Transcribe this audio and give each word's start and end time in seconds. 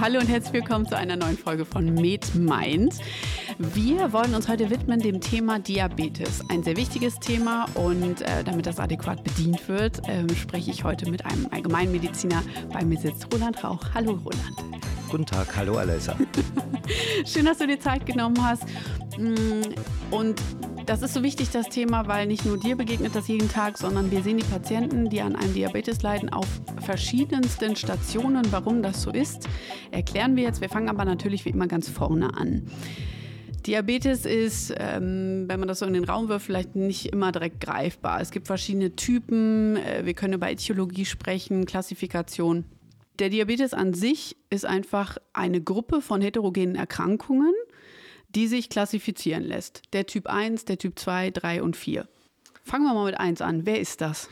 Hallo 0.00 0.20
und 0.20 0.28
herzlich 0.28 0.52
willkommen 0.52 0.86
zu 0.86 0.96
einer 0.96 1.16
neuen 1.16 1.36
Folge 1.36 1.64
von 1.64 1.92
Med 1.92 2.32
Mind. 2.36 2.94
Wir 3.58 4.12
wollen 4.12 4.32
uns 4.32 4.46
heute 4.46 4.70
widmen 4.70 5.00
dem 5.00 5.20
Thema 5.20 5.58
Diabetes. 5.58 6.40
Ein 6.48 6.62
sehr 6.62 6.76
wichtiges 6.76 7.18
Thema 7.18 7.66
und 7.74 8.22
äh, 8.22 8.44
damit 8.44 8.66
das 8.66 8.78
adäquat 8.78 9.24
bedient 9.24 9.68
wird, 9.68 10.08
äh, 10.08 10.24
spreche 10.36 10.70
ich 10.70 10.84
heute 10.84 11.10
mit 11.10 11.26
einem 11.26 11.48
Allgemeinmediziner. 11.50 12.44
Bei 12.72 12.84
mir 12.84 12.96
sitzt 12.96 13.26
Roland 13.34 13.64
Rauch. 13.64 13.80
Hallo 13.92 14.12
Roland. 14.12 14.54
Guten 15.10 15.26
Tag, 15.26 15.56
hallo 15.56 15.78
Alessa. 15.78 16.16
Schön, 17.26 17.46
dass 17.46 17.58
du 17.58 17.66
dir 17.66 17.80
Zeit 17.80 18.06
genommen 18.06 18.36
hast. 18.40 18.62
Mm, 19.18 19.62
und 20.12 20.40
das 20.86 21.02
ist 21.02 21.12
so 21.12 21.22
wichtig, 21.22 21.50
das 21.50 21.68
Thema, 21.68 22.06
weil 22.06 22.26
nicht 22.26 22.46
nur 22.46 22.56
dir 22.58 22.76
begegnet 22.76 23.14
das 23.14 23.26
jeden 23.28 23.50
Tag, 23.50 23.76
sondern 23.76 24.10
wir 24.10 24.22
sehen 24.22 24.38
die 24.38 24.44
Patienten, 24.44 25.10
die 25.10 25.20
an 25.20 25.34
einem 25.34 25.52
Diabetes 25.52 26.02
leiden, 26.02 26.28
auf 26.30 26.46
verschiedensten 26.88 27.76
Stationen. 27.76 28.50
Warum 28.50 28.82
das 28.82 29.02
so 29.02 29.10
ist, 29.10 29.46
erklären 29.90 30.36
wir 30.36 30.44
jetzt. 30.44 30.62
Wir 30.62 30.70
fangen 30.70 30.88
aber 30.88 31.04
natürlich 31.04 31.44
wie 31.44 31.50
immer 31.50 31.66
ganz 31.66 31.86
vorne 31.86 32.32
an. 32.32 32.62
Diabetes 33.66 34.24
ist, 34.24 34.72
ähm, 34.78 35.44
wenn 35.48 35.60
man 35.60 35.68
das 35.68 35.80
so 35.80 35.84
in 35.84 35.92
den 35.92 36.04
Raum 36.04 36.30
wirft, 36.30 36.46
vielleicht 36.46 36.76
nicht 36.76 37.12
immer 37.12 37.30
direkt 37.30 37.60
greifbar. 37.60 38.22
Es 38.22 38.30
gibt 38.30 38.46
verschiedene 38.46 38.96
Typen. 38.96 39.76
Äh, 39.76 40.06
wir 40.06 40.14
können 40.14 40.32
über 40.32 40.50
Etiologie 40.50 41.04
sprechen, 41.04 41.66
Klassifikation. 41.66 42.64
Der 43.18 43.28
Diabetes 43.28 43.74
an 43.74 43.92
sich 43.92 44.38
ist 44.48 44.64
einfach 44.64 45.18
eine 45.34 45.60
Gruppe 45.60 46.00
von 46.00 46.22
heterogenen 46.22 46.74
Erkrankungen, 46.74 47.52
die 48.30 48.46
sich 48.46 48.70
klassifizieren 48.70 49.44
lässt. 49.44 49.82
Der 49.92 50.06
Typ 50.06 50.26
1, 50.26 50.64
der 50.64 50.78
Typ 50.78 50.98
2, 50.98 51.32
3 51.32 51.62
und 51.62 51.76
4. 51.76 52.08
Fangen 52.64 52.84
wir 52.84 52.94
mal 52.94 53.04
mit 53.04 53.20
1 53.20 53.42
an. 53.42 53.66
Wer 53.66 53.78
ist 53.78 54.00
das? 54.00 54.30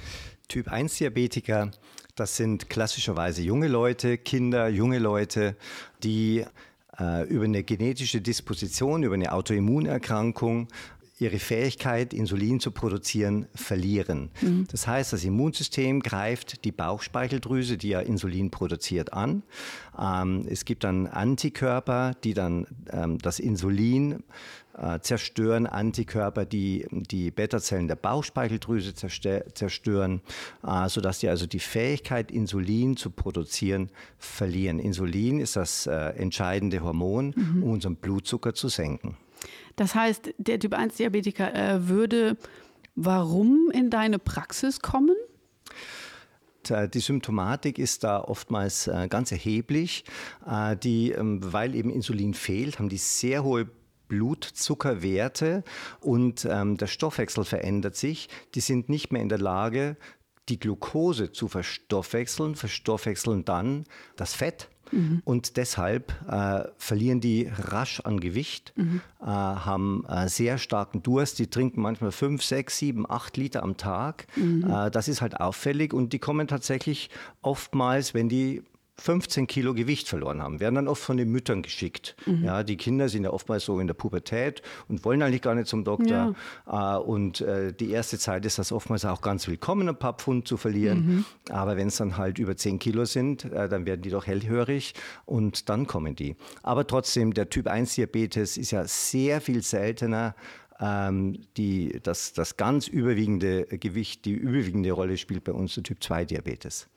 Typ 0.48 0.68
1 0.68 0.98
Diabetiker, 0.98 1.72
das 2.14 2.36
sind 2.36 2.70
klassischerweise 2.70 3.42
junge 3.42 3.66
Leute, 3.66 4.16
Kinder, 4.16 4.68
junge 4.68 5.00
Leute, 5.00 5.56
die 6.04 6.44
äh, 7.00 7.26
über 7.28 7.44
eine 7.44 7.64
genetische 7.64 8.20
Disposition, 8.20 9.02
über 9.02 9.14
eine 9.14 9.32
Autoimmunerkrankung 9.32 10.68
ihre 11.18 11.38
Fähigkeit, 11.38 12.12
Insulin 12.12 12.60
zu 12.60 12.70
produzieren, 12.70 13.46
verlieren. 13.54 14.30
Mhm. 14.42 14.66
Das 14.70 14.86
heißt, 14.86 15.12
das 15.12 15.24
Immunsystem 15.24 16.00
greift 16.00 16.64
die 16.64 16.72
Bauchspeicheldrüse, 16.72 17.78
die 17.78 17.90
ja 17.90 18.00
Insulin 18.00 18.50
produziert, 18.50 19.12
an. 19.12 19.42
Ähm, 19.98 20.46
es 20.48 20.64
gibt 20.66 20.84
dann 20.84 21.06
Antikörper, 21.06 22.12
die 22.22 22.34
dann 22.34 22.66
ähm, 22.90 23.16
das 23.18 23.38
Insulin 23.38 24.24
äh, 24.76 25.00
zerstören, 25.00 25.66
Antikörper, 25.66 26.44
die 26.44 26.86
die 26.90 27.30
Beta-Zellen 27.30 27.88
der 27.88 27.96
Bauchspeicheldrüse 27.96 28.92
zerstören, 28.94 30.20
äh, 30.66 30.88
sodass 30.90 31.20
die 31.20 31.30
also 31.30 31.46
die 31.46 31.60
Fähigkeit, 31.60 32.30
Insulin 32.30 32.98
zu 32.98 33.08
produzieren, 33.08 33.90
verlieren. 34.18 34.78
Insulin 34.78 35.40
ist 35.40 35.56
das 35.56 35.86
äh, 35.86 35.94
entscheidende 35.94 36.80
Hormon, 36.80 37.32
mhm. 37.34 37.62
um 37.62 37.70
unseren 37.70 37.96
Blutzucker 37.96 38.52
zu 38.52 38.68
senken. 38.68 39.16
Das 39.76 39.94
heißt, 39.94 40.34
der 40.38 40.58
Typ 40.58 40.74
1 40.74 40.96
Diabetiker 40.96 41.54
äh, 41.54 41.88
würde 41.88 42.36
warum 42.96 43.70
in 43.72 43.90
deine 43.90 44.18
Praxis 44.18 44.80
kommen? 44.80 45.14
Die 46.68 46.98
Symptomatik 46.98 47.78
ist 47.78 48.02
da 48.02 48.20
oftmals 48.20 48.88
äh, 48.88 49.06
ganz 49.08 49.30
erheblich. 49.30 50.04
Äh, 50.44 50.76
die, 50.76 51.12
ähm, 51.12 51.40
weil 51.52 51.76
eben 51.76 51.90
Insulin 51.90 52.34
fehlt, 52.34 52.80
haben 52.80 52.88
die 52.88 52.96
sehr 52.96 53.44
hohe 53.44 53.68
Blutzuckerwerte 54.08 55.62
und 56.00 56.44
ähm, 56.44 56.76
der 56.76 56.88
Stoffwechsel 56.88 57.44
verändert 57.44 57.94
sich. 57.94 58.28
Die 58.56 58.60
sind 58.60 58.88
nicht 58.88 59.12
mehr 59.12 59.22
in 59.22 59.28
der 59.28 59.38
Lage, 59.38 59.96
die 60.48 60.58
Glucose 60.58 61.30
zu 61.30 61.46
verstoffwechseln, 61.46 62.56
verstoffwechseln 62.56 63.44
dann 63.44 63.84
das 64.16 64.34
Fett 64.34 64.68
Mhm. 64.92 65.22
Und 65.24 65.56
deshalb 65.56 66.12
äh, 66.28 66.64
verlieren 66.76 67.20
die 67.20 67.50
rasch 67.52 68.00
an 68.00 68.20
Gewicht, 68.20 68.72
mhm. 68.76 69.00
äh, 69.20 69.26
haben 69.26 70.04
äh, 70.08 70.28
sehr 70.28 70.58
starken 70.58 71.02
Durst. 71.02 71.38
Die 71.38 71.48
trinken 71.48 71.80
manchmal 71.80 72.12
fünf, 72.12 72.42
sechs, 72.42 72.78
sieben, 72.78 73.08
acht 73.08 73.36
Liter 73.36 73.62
am 73.62 73.76
Tag. 73.76 74.26
Mhm. 74.36 74.68
Äh, 74.68 74.90
das 74.90 75.08
ist 75.08 75.20
halt 75.20 75.40
auffällig 75.40 75.92
und 75.92 76.12
die 76.12 76.18
kommen 76.18 76.48
tatsächlich 76.48 77.10
oftmals, 77.42 78.14
wenn 78.14 78.28
die 78.28 78.62
15 78.98 79.46
Kilo 79.46 79.74
Gewicht 79.74 80.08
verloren 80.08 80.42
haben, 80.42 80.58
werden 80.58 80.76
dann 80.76 80.88
oft 80.88 81.02
von 81.02 81.16
den 81.16 81.30
Müttern 81.30 81.62
geschickt. 81.62 82.16
Mhm. 82.24 82.44
Ja, 82.44 82.62
die 82.62 82.76
Kinder 82.76 83.08
sind 83.08 83.24
ja 83.24 83.30
oftmals 83.30 83.64
so 83.64 83.78
in 83.78 83.86
der 83.86 83.94
Pubertät 83.94 84.62
und 84.88 85.04
wollen 85.04 85.22
eigentlich 85.22 85.42
gar 85.42 85.54
nicht 85.54 85.68
zum 85.68 85.84
Doktor. 85.84 86.34
Ja. 86.66 86.96
Äh, 86.96 87.00
und 87.00 87.40
äh, 87.42 87.72
die 87.72 87.90
erste 87.90 88.18
Zeit 88.18 88.46
ist 88.46 88.58
das 88.58 88.72
oftmals 88.72 89.04
auch 89.04 89.20
ganz 89.20 89.46
willkommen, 89.48 89.88
ein 89.88 89.98
paar 89.98 90.14
Pfund 90.14 90.48
zu 90.48 90.56
verlieren. 90.56 91.06
Mhm. 91.06 91.24
Aber 91.50 91.76
wenn 91.76 91.88
es 91.88 91.96
dann 91.96 92.16
halt 92.16 92.38
über 92.38 92.56
10 92.56 92.78
Kilo 92.78 93.04
sind, 93.04 93.44
äh, 93.44 93.68
dann 93.68 93.84
werden 93.84 94.02
die 94.02 94.10
doch 94.10 94.26
hellhörig 94.26 94.94
und 95.26 95.68
dann 95.68 95.86
kommen 95.86 96.16
die. 96.16 96.36
Aber 96.62 96.86
trotzdem, 96.86 97.34
der 97.34 97.50
Typ 97.50 97.66
1 97.66 97.96
Diabetes 97.96 98.56
ist 98.56 98.70
ja 98.70 98.84
sehr 98.86 99.40
viel 99.40 99.62
seltener 99.62 100.34
ähm, 100.80 101.38
die, 101.56 102.00
das, 102.02 102.32
das 102.32 102.56
ganz 102.56 102.88
überwiegende 102.88 103.64
Gewicht, 103.66 104.24
die 104.24 104.32
überwiegende 104.32 104.92
Rolle 104.92 105.16
spielt 105.16 105.44
bei 105.44 105.52
uns 105.52 105.74
der 105.74 105.82
Typ 105.84 106.02
2 106.02 106.24
Diabetes. 106.26 106.88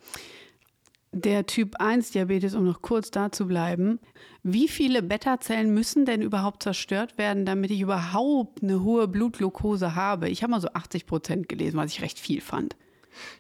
Der 1.12 1.48
Typ 1.48 1.78
1 1.80 2.12
Diabetes, 2.12 2.54
um 2.54 2.66
noch 2.66 2.84
kurz 2.84 3.10
da 3.10 3.32
zu 3.32 3.48
bleiben. 3.48 4.00
Wie 4.44 4.68
viele 4.68 5.02
Beta-Zellen 5.02 5.74
müssen 5.74 6.06
denn 6.06 6.22
überhaupt 6.22 6.62
zerstört 6.62 7.18
werden, 7.18 7.46
damit 7.46 7.72
ich 7.72 7.82
überhaupt 7.82 8.62
eine 8.62 8.84
hohe 8.84 9.08
Blutglucose 9.08 9.96
habe? 9.96 10.30
Ich 10.30 10.44
habe 10.44 10.52
mal 10.52 10.62
so 10.62 10.70
80 10.70 11.08
Prozent 11.08 11.50
gelesen, 11.50 11.78
was 11.78 11.92
ich 11.92 12.04
recht 12.04 12.20
viel 12.20 12.42
fand. 12.42 12.76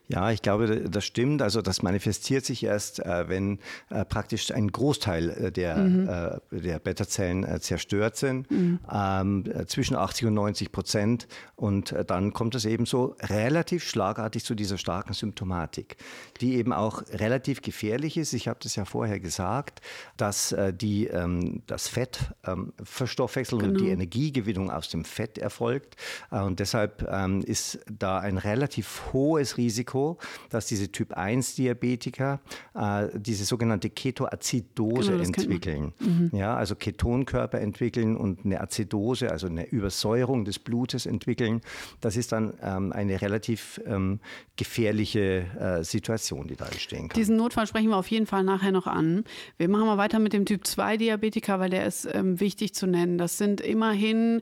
Ja, 0.09 0.31
ich 0.31 0.41
glaube, 0.41 0.89
das 0.89 1.05
stimmt. 1.05 1.43
Also 1.43 1.61
das 1.61 1.83
manifestiert 1.83 2.43
sich 2.43 2.63
erst, 2.63 2.99
äh, 2.99 3.29
wenn 3.29 3.59
äh, 3.91 4.03
praktisch 4.05 4.51
ein 4.51 4.71
Großteil 4.71 5.29
äh, 5.29 5.51
der, 5.51 5.77
mhm. 5.77 6.09
der 6.49 6.79
Beta-Zellen 6.79 7.61
zerstört 7.61 8.17
sind, 8.17 8.49
mhm. 8.49 8.79
ähm, 8.91 9.43
zwischen 9.67 9.95
80 9.95 10.27
und 10.27 10.33
90 10.33 10.71
Prozent. 10.71 11.27
Und 11.55 11.93
dann 12.07 12.33
kommt 12.33 12.55
es 12.55 12.65
eben 12.65 12.87
so 12.87 13.15
relativ 13.21 13.83
schlagartig 13.83 14.43
zu 14.43 14.55
dieser 14.55 14.79
starken 14.79 15.13
Symptomatik, 15.13 15.97
die 16.41 16.55
eben 16.55 16.73
auch 16.73 17.03
relativ 17.11 17.61
gefährlich 17.61 18.17
ist. 18.17 18.33
Ich 18.33 18.47
habe 18.47 18.59
das 18.63 18.75
ja 18.75 18.85
vorher 18.85 19.19
gesagt, 19.19 19.81
dass 20.17 20.55
die, 20.73 21.05
ähm, 21.05 21.61
das 21.67 21.87
Fett 21.87 22.33
ähm, 22.47 22.73
verstoffwechseln 22.81 23.61
genau. 23.61 23.73
und 23.73 23.81
die 23.81 23.89
Energiegewinnung 23.89 24.71
aus 24.71 24.89
dem 24.89 25.05
Fett 25.05 25.37
erfolgt. 25.37 25.97
Und 26.31 26.59
deshalb 26.59 27.03
ist 27.43 27.79
da 27.91 28.19
ein 28.19 28.37
relativ 28.37 29.01
hohes 29.13 29.57
Risiko, 29.59 30.17
dass 30.49 30.67
diese 30.67 30.91
Typ 30.91 31.13
1 31.13 31.55
Diabetiker 31.55 32.39
äh, 32.73 33.07
diese 33.13 33.43
sogenannte 33.43 33.89
Ketoazidose 33.89 35.11
genau, 35.11 35.23
entwickeln. 35.23 35.93
Mhm. 35.99 36.31
Ja, 36.33 36.55
also 36.55 36.75
Ketonkörper 36.75 37.59
entwickeln 37.59 38.15
und 38.15 38.45
eine 38.45 38.61
Azidose, 38.61 39.29
also 39.29 39.47
eine 39.47 39.67
Übersäuerung 39.67 40.45
des 40.45 40.59
Blutes 40.59 41.05
entwickeln. 41.05 41.61
Das 41.99 42.15
ist 42.15 42.31
dann 42.31 42.53
ähm, 42.63 42.93
eine 42.93 43.21
relativ 43.21 43.81
ähm, 43.85 44.19
gefährliche 44.55 45.45
äh, 45.59 45.83
Situation, 45.83 46.47
die 46.47 46.55
da 46.55 46.65
entstehen 46.65 47.09
kann. 47.09 47.19
Diesen 47.19 47.35
Notfall 47.35 47.67
sprechen 47.67 47.89
wir 47.89 47.97
auf 47.97 48.09
jeden 48.09 48.25
Fall 48.25 48.43
nachher 48.43 48.71
noch 48.71 48.87
an. 48.87 49.25
Wir 49.57 49.67
machen 49.69 49.85
mal 49.85 49.97
weiter 49.97 50.19
mit 50.19 50.33
dem 50.33 50.45
Typ 50.45 50.65
2 50.65 50.97
Diabetiker, 50.97 51.59
weil 51.59 51.69
der 51.69 51.85
ist 51.85 52.07
ähm, 52.11 52.39
wichtig 52.39 52.73
zu 52.73 52.87
nennen. 52.87 53.17
Das 53.17 53.37
sind 53.37 53.61
immerhin 53.61 54.41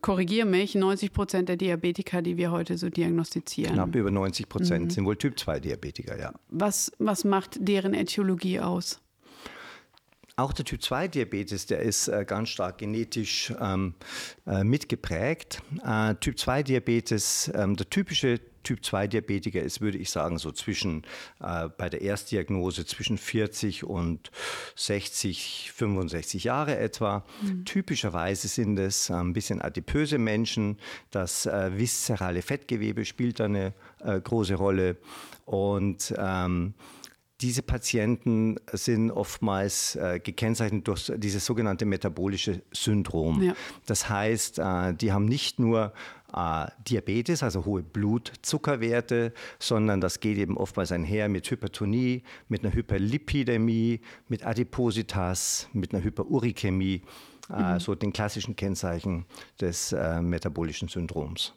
korrigiere 0.00 0.46
mich, 0.46 0.74
90 0.74 1.12
Prozent 1.12 1.48
der 1.48 1.56
Diabetiker, 1.56 2.22
die 2.22 2.36
wir 2.36 2.50
heute 2.50 2.78
so 2.78 2.88
diagnostizieren. 2.88 3.74
Knapp 3.74 3.94
über 3.94 4.10
90 4.10 4.48
Prozent 4.48 4.84
mhm. 4.86 4.90
sind 4.90 5.04
wohl 5.04 5.16
Typ 5.16 5.38
2 5.38 5.60
Diabetiker, 5.60 6.18
ja. 6.18 6.32
Was, 6.48 6.92
was 6.98 7.24
macht 7.24 7.56
deren 7.60 7.94
Äthiologie 7.94 8.60
aus? 8.60 9.00
Auch 10.36 10.52
der 10.52 10.64
Typ 10.64 10.82
2 10.82 11.08
Diabetes, 11.08 11.66
der 11.66 11.80
ist 11.80 12.08
äh, 12.08 12.24
ganz 12.26 12.48
stark 12.48 12.78
genetisch 12.78 13.52
ähm, 13.60 13.94
äh, 14.46 14.64
mitgeprägt. 14.64 15.62
Äh, 15.84 16.16
typ 16.16 16.38
2 16.38 16.64
Diabetes, 16.64 17.52
ähm, 17.54 17.76
der 17.76 17.88
typische 17.88 18.40
Typ 18.64 18.84
2 18.84 19.06
Diabetiker 19.06 19.62
ist, 19.62 19.80
würde 19.80 19.98
ich 19.98 20.10
sagen, 20.10 20.38
so 20.38 20.50
zwischen 20.50 21.02
äh, 21.40 21.68
bei 21.68 21.88
der 21.88 22.02
Erstdiagnose 22.02 22.84
zwischen 22.86 23.18
40 23.18 23.84
und 23.84 24.30
60, 24.74 25.70
65 25.72 26.44
Jahre 26.44 26.76
etwa. 26.76 27.24
Mhm. 27.42 27.64
Typischerweise 27.64 28.48
sind 28.48 28.78
es 28.78 29.10
äh, 29.10 29.14
ein 29.14 29.32
bisschen 29.32 29.62
adipöse 29.62 30.18
Menschen. 30.18 30.78
Das 31.10 31.46
äh, 31.46 31.78
viszerale 31.78 32.42
Fettgewebe 32.42 33.04
spielt 33.04 33.38
da 33.38 33.44
eine 33.44 33.74
äh, 34.00 34.20
große 34.20 34.54
Rolle. 34.54 34.96
Und 35.44 36.12
ähm, 36.18 36.74
diese 37.40 37.62
Patienten 37.62 38.56
sind 38.72 39.10
oftmals 39.10 39.96
äh, 39.96 40.20
gekennzeichnet 40.22 40.86
durch 40.88 41.12
dieses 41.16 41.44
sogenannte 41.44 41.84
metabolische 41.84 42.62
Syndrom. 42.72 43.42
Ja. 43.42 43.54
Das 43.86 44.08
heißt, 44.08 44.60
äh, 44.60 44.94
die 44.94 45.12
haben 45.12 45.26
nicht 45.26 45.58
nur 45.58 45.92
äh, 46.34 46.66
Diabetes, 46.88 47.42
also 47.42 47.64
hohe 47.64 47.82
Blutzuckerwerte, 47.82 49.32
sondern 49.58 50.00
das 50.00 50.20
geht 50.20 50.38
eben 50.38 50.56
oftmals 50.56 50.92
einher 50.92 51.28
mit 51.28 51.50
Hypertonie, 51.50 52.22
mit 52.48 52.64
einer 52.64 52.74
Hyperlipidämie, 52.74 54.00
mit 54.28 54.44
Adipositas, 54.44 55.68
mit 55.72 55.94
einer 55.94 56.02
Hyperurikämie, 56.02 57.02
äh, 57.50 57.74
mhm. 57.74 57.80
so 57.80 57.94
den 57.94 58.12
klassischen 58.12 58.56
Kennzeichen 58.56 59.26
des 59.60 59.92
äh, 59.92 60.20
metabolischen 60.20 60.88
Syndroms. 60.88 61.54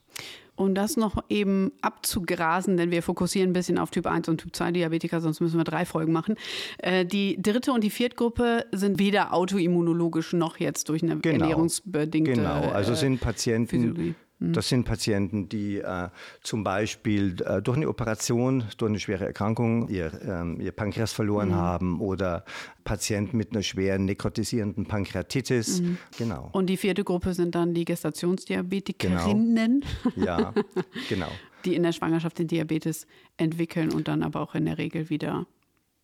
um 0.55 0.73
das 0.73 0.97
noch 0.97 1.23
eben 1.29 1.71
abzugrasen, 1.81 2.77
denn 2.77 2.89
wir 2.89 3.03
fokussieren 3.03 3.51
ein 3.51 3.53
bisschen 3.53 3.77
auf 3.77 3.91
Typ 3.91 4.07
1 4.07 4.27
und 4.27 4.39
Typ 4.39 4.55
2 4.55 4.71
Diabetiker, 4.71 5.21
sonst 5.21 5.39
müssen 5.39 5.57
wir 5.57 5.63
drei 5.63 5.85
Folgen 5.85 6.11
machen. 6.11 6.35
Äh, 6.79 7.05
die 7.05 7.41
dritte 7.41 7.71
und 7.71 7.83
die 7.83 7.91
vierte 7.91 8.15
Gruppe 8.15 8.65
sind 8.71 8.97
weder 8.99 9.33
autoimmunologisch 9.33 10.33
noch 10.33 10.57
jetzt 10.57 10.89
durch 10.89 11.03
eine 11.03 11.17
genau. 11.17 11.43
ernährungsbedingte 11.43 12.33
Genau, 12.33 12.69
also 12.69 12.95
sind 12.95 13.21
Patienten, 13.21 13.67
Physiologie. 13.69 14.15
Mhm. 14.39 14.53
Das 14.53 14.69
sind 14.69 14.85
Patienten, 14.85 15.49
die 15.49 15.79
äh, 15.79 16.09
zum 16.43 16.63
Beispiel 16.63 17.35
äh, 17.41 17.61
durch 17.61 17.77
eine 17.77 17.89
Operation, 17.89 18.63
durch 18.77 18.89
eine 18.89 18.99
schwere 18.99 19.25
Erkrankung 19.25 19.89
ihr, 19.89 20.11
ähm, 20.21 20.61
ihr 20.61 20.71
Pankreas 20.71 21.11
verloren 21.11 21.49
mhm. 21.49 21.55
haben 21.55 22.01
oder 22.01 22.45
Patienten 22.83 23.37
mit 23.37 23.51
einer 23.51 23.63
schweren 23.63 24.05
nekrotisierenden 24.05 24.85
Pankreatitis. 24.85 25.81
Mhm. 25.81 25.97
Genau. 26.17 26.49
Und 26.51 26.67
die 26.67 26.77
vierte 26.77 27.03
Gruppe 27.03 27.33
sind 27.33 27.55
dann 27.55 27.73
die 27.73 27.85
Gestationsdiabetikerinnen. 27.85 29.83
Genau. 30.03 30.25
Ja, 30.25 30.53
genau. 31.09 31.29
die 31.65 31.75
in 31.75 31.83
der 31.83 31.91
Schwangerschaft 31.91 32.37
den 32.37 32.47
Diabetes 32.47 33.07
entwickeln 33.37 33.91
und 33.91 34.07
dann 34.07 34.21
aber 34.21 34.41
auch 34.41 34.53
in 34.53 34.65
der 34.65 34.77
Regel 34.77 35.09
wieder 35.09 35.47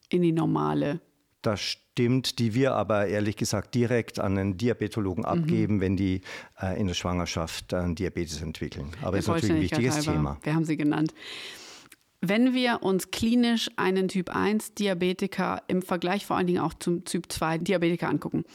in 0.10 0.22
die 0.22 0.32
normale 0.32 1.02
das 1.46 1.62
stimmt, 1.62 2.40
die 2.40 2.54
wir 2.54 2.74
aber 2.74 3.08
ehrlich 3.08 3.38
gesagt 3.38 3.76
direkt 3.76 4.20
an 4.20 4.38
einen 4.38 4.58
Diabetologen 4.58 5.24
mhm. 5.24 5.30
abgeben, 5.30 5.82
wenn 5.82 5.96
die 5.96 6.22
äh, 6.60 6.80
in 6.80 6.88
der 6.88 6.96
Schwangerschaft 6.96 7.74
äh, 7.74 7.94
Diabetes 7.94 8.42
entwickeln. 8.42 8.92
Aber 9.02 9.18
es 9.18 9.26
ist 9.26 9.28
natürlich 9.30 9.56
ein 9.56 9.62
wichtiges 9.62 9.96
halber, 9.96 10.12
Thema. 10.14 10.38
Wir 10.44 10.56
haben 10.56 10.66
sie 10.66 10.78
genannt. 10.78 11.14
Wenn 12.22 12.54
wir 12.54 12.84
uns 12.84 13.12
klinisch 13.12 13.70
einen 13.76 14.08
Typ 14.08 14.34
1 14.34 14.76
Diabetiker 14.76 15.62
im 15.68 15.82
Vergleich 15.82 16.26
vor 16.26 16.38
allen 16.38 16.48
Dingen 16.48 16.62
auch 16.62 16.74
zum 16.74 17.04
Typ 17.04 17.32
2 17.32 17.58
Diabetiker 17.60 18.08
angucken, 18.08 18.46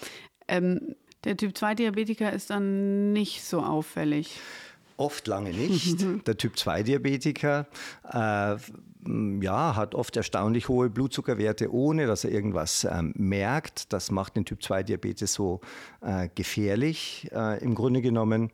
ähm, 0.49 0.97
der 1.25 1.37
Typ 1.37 1.57
2 1.57 1.75
Diabetiker 1.75 2.33
ist 2.33 2.51
dann 2.51 3.13
nicht 3.13 3.45
so 3.45 3.61
auffällig. 3.61 4.41
Oft 4.99 5.29
lange 5.29 5.51
nicht. 5.51 6.05
Der 6.27 6.37
Typ 6.37 6.59
2 6.59 6.83
Diabetiker 6.83 7.67
äh, 8.05 8.57
ja, 9.41 9.77
hat 9.77 9.95
oft 9.95 10.17
erstaunlich 10.17 10.69
hohe 10.69 10.91
Blutzuckerwerte, 10.91 11.73
ohne 11.73 12.07
dass 12.07 12.25
er 12.25 12.33
irgendwas 12.33 12.85
ähm, 12.85 13.15
merkt. 13.17 13.93
Das 13.93 14.11
macht 14.11 14.37
den 14.37 14.45
Typ 14.45 14.63
2 14.63 14.83
Diabetes 14.83 15.33
so 15.33 15.61
äh, 16.01 16.29
gefährlich. 16.35 17.29
Äh, 17.33 17.63
Im 17.63 17.75
Grunde 17.75 18.03
genommen, 18.03 18.51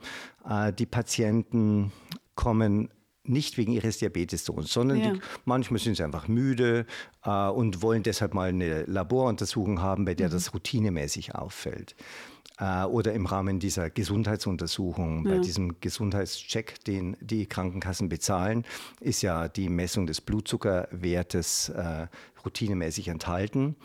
äh, 0.48 0.72
die 0.72 0.86
Patienten 0.86 1.92
kommen 2.34 2.90
nicht 3.26 3.56
wegen 3.56 3.72
ihres 3.72 3.98
Diabetes 3.98 4.44
zu 4.44 4.52
uns, 4.52 4.70
sondern 4.70 5.00
ja. 5.00 5.12
die, 5.12 5.20
manchmal 5.46 5.80
sind 5.80 5.96
sie 5.96 6.04
einfach 6.04 6.28
müde 6.28 6.84
äh, 7.24 7.48
und 7.48 7.80
wollen 7.80 8.02
deshalb 8.02 8.34
mal 8.34 8.50
eine 8.50 8.82
Laboruntersuchung 8.82 9.80
haben, 9.80 10.04
bei 10.04 10.14
der 10.14 10.28
mhm. 10.28 10.32
das 10.32 10.52
routinemäßig 10.52 11.34
auffällt 11.34 11.96
oder 12.60 13.12
im 13.12 13.26
Rahmen 13.26 13.58
dieser 13.58 13.90
Gesundheitsuntersuchung, 13.90 15.26
ja. 15.26 15.34
bei 15.34 15.38
diesem 15.40 15.80
Gesundheitscheck, 15.80 16.84
den 16.84 17.16
die 17.20 17.46
Krankenkassen 17.46 18.08
bezahlen, 18.08 18.64
ist 19.00 19.22
ja 19.22 19.48
die 19.48 19.68
Messung 19.68 20.06
des 20.06 20.20
Blutzuckerwertes 20.20 21.70
äh, 21.70 22.06
routinemäßig 22.44 23.08
enthalten. 23.08 23.76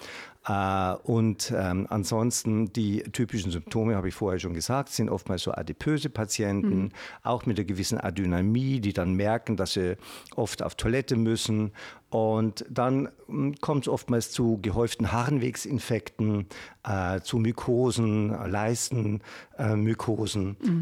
Äh, 0.49 0.95
und 1.03 1.53
ähm, 1.55 1.85
ansonsten 1.89 2.73
die 2.73 3.03
typischen 3.03 3.51
Symptome, 3.51 3.95
habe 3.95 4.07
ich 4.07 4.15
vorher 4.15 4.39
schon 4.39 4.55
gesagt, 4.55 4.89
sind 4.89 5.09
oftmals 5.09 5.43
so 5.43 5.51
adipöse 5.51 6.09
Patienten, 6.09 6.79
mhm. 6.79 6.91
auch 7.21 7.45
mit 7.45 7.59
einer 7.59 7.65
gewissen 7.65 7.99
Adynamie, 7.99 8.79
die 8.79 8.93
dann 8.93 9.13
merken, 9.13 9.57
dass 9.57 9.73
sie 9.73 9.95
oft 10.35 10.63
auf 10.63 10.73
Toilette 10.73 11.15
müssen. 11.15 11.71
Und 12.09 12.65
dann 12.67 13.09
hm, 13.27 13.57
kommt 13.61 13.83
es 13.83 13.87
oftmals 13.87 14.31
zu 14.31 14.57
gehäuften 14.63 15.11
Harnwegsinfekten, 15.11 16.47
äh, 16.83 17.21
zu 17.21 17.37
Mykosen, 17.37 18.29
Leistenmykosen. 18.29 20.57
Äh, 20.59 20.67
mhm. 20.67 20.78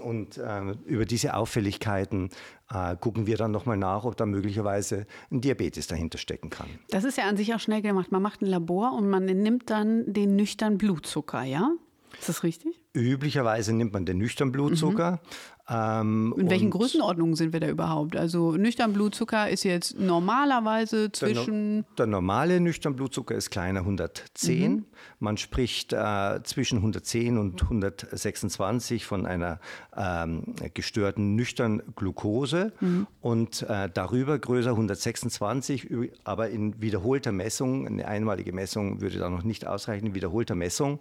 Und 0.00 0.38
äh, 0.38 0.72
über 0.84 1.04
diese 1.04 1.34
Auffälligkeiten 1.34 2.30
äh, 2.70 2.96
gucken 2.96 3.26
wir 3.26 3.36
dann 3.36 3.50
nochmal 3.50 3.76
nach, 3.76 4.04
ob 4.04 4.16
da 4.16 4.26
möglicherweise 4.26 5.06
ein 5.30 5.40
Diabetes 5.40 5.86
dahinter 5.86 6.18
stecken 6.18 6.50
kann. 6.50 6.68
Das 6.90 7.04
ist 7.04 7.18
ja 7.18 7.24
an 7.24 7.36
sich 7.36 7.54
auch 7.54 7.60
schnell 7.60 7.82
gemacht. 7.82 8.12
Man 8.12 8.22
macht 8.22 8.42
ein 8.42 8.46
Labor 8.46 8.92
und 8.92 9.08
man 9.08 9.24
nimmt 9.24 9.70
dann 9.70 10.12
den 10.12 10.36
nüchternen 10.36 10.78
Blutzucker, 10.78 11.42
ja? 11.42 11.72
Ist 12.18 12.28
das 12.28 12.42
richtig? 12.42 12.80
Üblicherweise 12.94 13.72
nimmt 13.74 13.92
man 13.92 14.06
den 14.06 14.18
nüchternen 14.18 14.52
Blutzucker. 14.52 15.20
Mhm. 15.68 15.74
Ähm, 15.74 16.34
In 16.38 16.50
welchen 16.50 16.70
Größenordnungen 16.70 17.34
sind 17.34 17.52
wir 17.52 17.60
da 17.60 17.68
überhaupt? 17.68 18.16
Also 18.16 18.52
nüchtern 18.52 18.92
Blutzucker 18.92 19.50
ist 19.50 19.64
jetzt 19.64 19.98
normalerweise 19.98 21.10
zwischen. 21.10 21.84
Der, 21.96 21.96
der 21.98 22.06
normale 22.06 22.60
nüchtern 22.60 22.94
Blutzucker 22.94 23.34
ist 23.34 23.50
kleiner 23.50 23.80
110. 23.80 24.72
Mhm. 24.72 24.84
Man 25.18 25.36
spricht 25.36 25.92
äh, 25.92 26.40
zwischen 26.44 26.78
110 26.78 27.38
und 27.38 27.62
126 27.62 29.06
von 29.06 29.26
einer 29.26 29.58
ähm, 29.96 30.54
gestörten 30.74 31.34
nüchtern 31.34 31.82
Glucose 31.96 32.72
mhm. 32.80 33.06
und 33.20 33.62
äh, 33.62 33.90
darüber 33.92 34.38
größer 34.38 34.70
126, 34.70 35.88
aber 36.24 36.50
in 36.50 36.80
wiederholter 36.80 37.32
Messung, 37.32 37.86
eine 37.86 38.06
einmalige 38.06 38.52
Messung 38.52 39.00
würde 39.00 39.18
da 39.18 39.30
noch 39.30 39.42
nicht 39.42 39.66
ausreichen, 39.66 40.06
in 40.06 40.14
wiederholter 40.14 40.54
Messung 40.54 41.00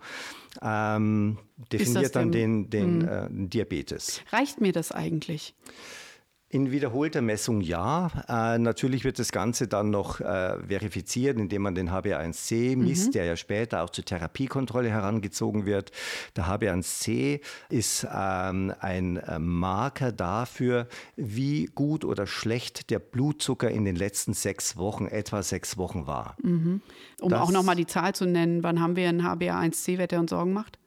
ähm, 0.61 1.37
definiert 1.71 2.15
dann 2.15 2.31
den, 2.31 2.69
den 2.69 3.01
hm. 3.01 3.45
äh, 3.45 3.47
Diabetes. 3.47 4.21
Reicht 4.31 4.54
mir 4.61 4.71
das 4.71 4.91
eigentlich? 4.91 5.55
In 6.47 6.71
wiederholter 6.71 7.21
Messung 7.21 7.59
ja. 7.59 8.09
Äh, 8.29 8.59
natürlich 8.59 9.03
wird 9.03 9.17
das 9.19 9.31
Ganze 9.31 9.67
dann 9.67 9.89
noch 9.89 10.21
äh, 10.21 10.57
verifiziert, 10.65 11.37
indem 11.37 11.63
man 11.63 11.75
den 11.75 11.89
HbA1c 11.89 12.77
misst, 12.77 13.07
mhm. 13.07 13.11
der 13.11 13.25
ja 13.25 13.35
später 13.35 13.83
auch 13.83 13.89
zur 13.89 14.05
Therapiekontrolle 14.05 14.89
herangezogen 14.89 15.65
wird. 15.65 15.91
Der 16.37 16.45
HbA1c 16.45 17.41
ist 17.69 18.07
ähm, 18.09 18.73
ein 18.79 19.17
äh, 19.17 19.37
Marker 19.39 20.11
dafür, 20.11 20.87
wie 21.17 21.65
gut 21.65 22.05
oder 22.05 22.25
schlecht 22.25 22.89
der 22.89 22.99
Blutzucker 22.99 23.69
in 23.69 23.83
den 23.83 23.95
letzten 23.95 24.33
sechs 24.33 24.77
Wochen, 24.77 25.07
etwa 25.07 25.43
sechs 25.43 25.77
Wochen 25.77 26.07
war. 26.07 26.37
Mhm. 26.43 26.81
Um 27.19 27.29
das, 27.31 27.41
auch 27.41 27.51
nochmal 27.51 27.75
die 27.75 27.87
Zahl 27.87 28.13
zu 28.13 28.25
nennen, 28.25 28.63
wann 28.63 28.79
haben 28.79 28.95
wir 28.95 29.09
einen 29.09 29.23
HbA1c-Wert, 29.23 30.11
der 30.11 30.19
uns 30.19 30.29
Sorgen 30.29 30.53
macht? 30.53 30.77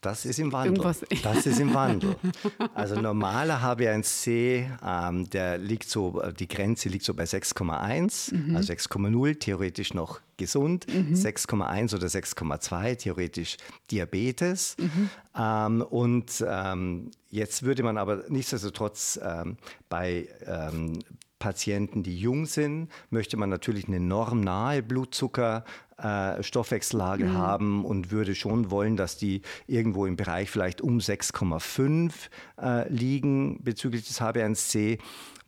Das 0.00 0.24
ist 0.24 0.38
im 0.38 0.52
Wandel. 0.52 0.76
Irgendwas. 0.76 1.04
Das 1.22 1.46
ist 1.46 1.60
im 1.60 1.74
Wandel. 1.74 2.16
Also 2.74 3.00
normaler 3.00 3.60
HbA1c, 3.62 4.66
ähm, 4.84 5.30
der 5.30 5.58
liegt 5.58 5.88
so, 5.88 6.20
äh, 6.20 6.32
die 6.32 6.46
Grenze 6.46 6.88
liegt 6.88 7.04
so 7.04 7.14
bei 7.14 7.24
6,1, 7.24 8.34
mhm. 8.34 8.56
also 8.56 8.72
6,0 8.72 9.38
theoretisch 9.40 9.94
noch 9.94 10.20
gesund, 10.36 10.86
mhm. 10.92 11.14
6,1 11.14 11.94
oder 11.94 12.06
6,2 12.06 12.96
theoretisch 12.98 13.56
Diabetes. 13.90 14.76
Mhm. 14.78 15.10
Ähm, 15.36 15.82
und 15.82 16.44
ähm, 16.46 17.10
jetzt 17.30 17.64
würde 17.64 17.82
man 17.82 17.98
aber 17.98 18.24
nichtsdestotrotz 18.28 19.18
ähm, 19.22 19.56
bei 19.88 20.28
ähm, 20.46 21.00
Patienten, 21.38 22.02
die 22.02 22.18
jung 22.18 22.46
sind, 22.46 22.90
möchte 23.10 23.36
man 23.36 23.48
natürlich 23.48 23.88
eine 23.88 24.00
normnahe 24.00 24.82
Blutzucker 24.82 25.64
äh, 25.98 26.42
Stoffwechsellage 26.42 27.24
mhm. 27.24 27.38
haben 27.38 27.84
und 27.84 28.10
würde 28.10 28.34
schon 28.34 28.70
wollen, 28.70 28.96
dass 28.96 29.16
die 29.16 29.42
irgendwo 29.66 30.06
im 30.06 30.16
Bereich 30.16 30.50
vielleicht 30.50 30.80
um 30.80 30.98
6,5 30.98 32.12
äh, 32.60 32.88
liegen 32.88 33.62
bezüglich 33.62 34.06
des 34.06 34.20
HbA1c 34.20 34.98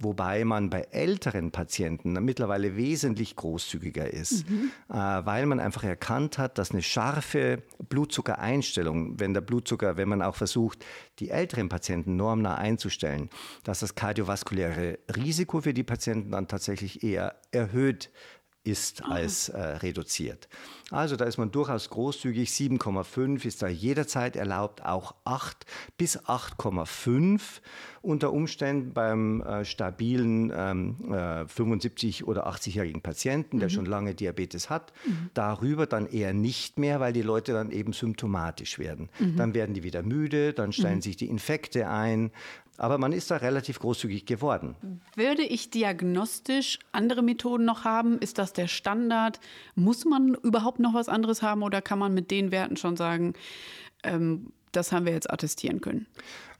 wobei 0.01 0.45
man 0.45 0.71
bei 0.71 0.81
älteren 0.91 1.53
Patienten 1.53 2.13
mittlerweile 2.25 2.77
wesentlich 2.77 3.37
großzügiger 3.37 4.13
ist, 4.13 4.49
mhm. 4.49 4.71
äh, 4.89 4.95
weil 4.95 5.47
man 5.47 5.61
einfach 5.61 5.85
erkannt 5.85 6.39
hat, 6.39 6.59
dass 6.59 6.73
eine 6.73 6.83
scharfe 6.83 7.63
Blutzuckereinstellung, 7.89 9.21
wenn 9.21 9.35
der 9.35 9.43
Blutzucker, 9.43 9.97
wenn 9.97 10.09
man 10.09 10.23
auch 10.23 10.35
versucht, 10.35 10.85
die 11.19 11.29
älteren 11.29 11.69
Patienten 11.69 12.17
normnah 12.17 12.57
einzustellen, 12.57 13.29
dass 13.63 13.81
das 13.81 13.95
kardiovaskuläre 13.95 14.99
Risiko 15.15 15.61
für 15.61 15.75
die 15.75 15.85
Patienten 15.85 16.33
dann 16.33 16.49
tatsächlich 16.49 17.05
eher 17.05 17.37
erhöht 17.53 18.11
ist 18.65 19.03
ah. 19.05 19.13
als 19.13 19.49
äh, 19.49 19.61
reduziert. 19.61 20.49
Also 20.91 21.17
da 21.17 21.25
ist 21.25 21.39
man 21.39 21.51
durchaus 21.51 21.89
großzügig. 21.89 22.51
7,5 22.51 23.45
ist 23.47 23.63
da 23.63 23.69
jederzeit 23.69 24.37
erlaubt, 24.37 24.85
auch 24.85 25.15
8 25.25 25.65
bis 25.97 26.19
8,5 26.19 27.41
unter 28.03 28.33
Umständen 28.33 28.93
beim 28.93 29.41
äh, 29.43 29.65
stabilen 29.65 30.53
ähm, 30.55 31.13
äh, 31.13 31.47
75 31.47 32.27
oder 32.27 32.49
80-jährigen 32.49 33.03
Patienten, 33.03 33.61
der 33.61 33.69
mhm. 33.69 33.73
schon 33.73 33.87
lange 33.87 34.15
Diabetes 34.15 34.69
hat. 34.69 34.93
Mhm. 35.07 35.31
Darüber 35.35 35.87
dann 35.87 36.07
eher 36.07 36.33
nicht 36.33 36.79
mehr, 36.79 36.99
weil 36.99 37.13
die 37.13 37.23
Leute 37.23 37.53
dann 37.53 37.71
eben 37.71 37.93
symptomatisch 37.93 38.79
werden. 38.79 39.11
Mhm. 39.21 39.37
Dann 39.37 39.55
werden 39.55 39.75
die 39.75 39.85
wieder 39.85 40.03
müde, 40.03 40.53
dann 40.53 40.73
stellen 40.73 40.97
mhm. 40.97 41.03
sich 41.03 41.17
die 41.17 41.29
Infekte 41.29 41.89
ein, 41.89 42.33
aber 42.81 42.97
man 42.97 43.13
ist 43.13 43.31
da 43.31 43.37
relativ 43.37 43.79
großzügig 43.79 44.25
geworden. 44.25 44.75
Würde 45.15 45.43
ich 45.43 45.69
diagnostisch 45.69 46.79
andere 46.93 47.21
Methoden 47.23 47.67
noch 47.67 47.85
haben? 47.85 48.19
Ist 48.19 48.39
das 48.39 48.55
der 48.55 48.69
Standard? 48.69 49.39
Muss 49.75 50.07
man 50.07 50.35
überhaupt 50.35 50.79
noch 50.79 50.95
was 50.95 51.11
anderes 51.11 51.43
haben 51.43 51.63
oder 51.63 51.83
kann 51.83 51.99
man 51.99 52.15
mit 52.15 52.31
den 52.31 52.51
Werten 52.53 52.79
schon 52.79 52.97
sagen, 52.97 53.35
ähm, 54.03 54.53
das 54.73 54.93
haben 54.93 55.07
wir 55.07 55.13
jetzt 55.13 55.31
attestieren 55.31 55.81
können? 55.81 56.07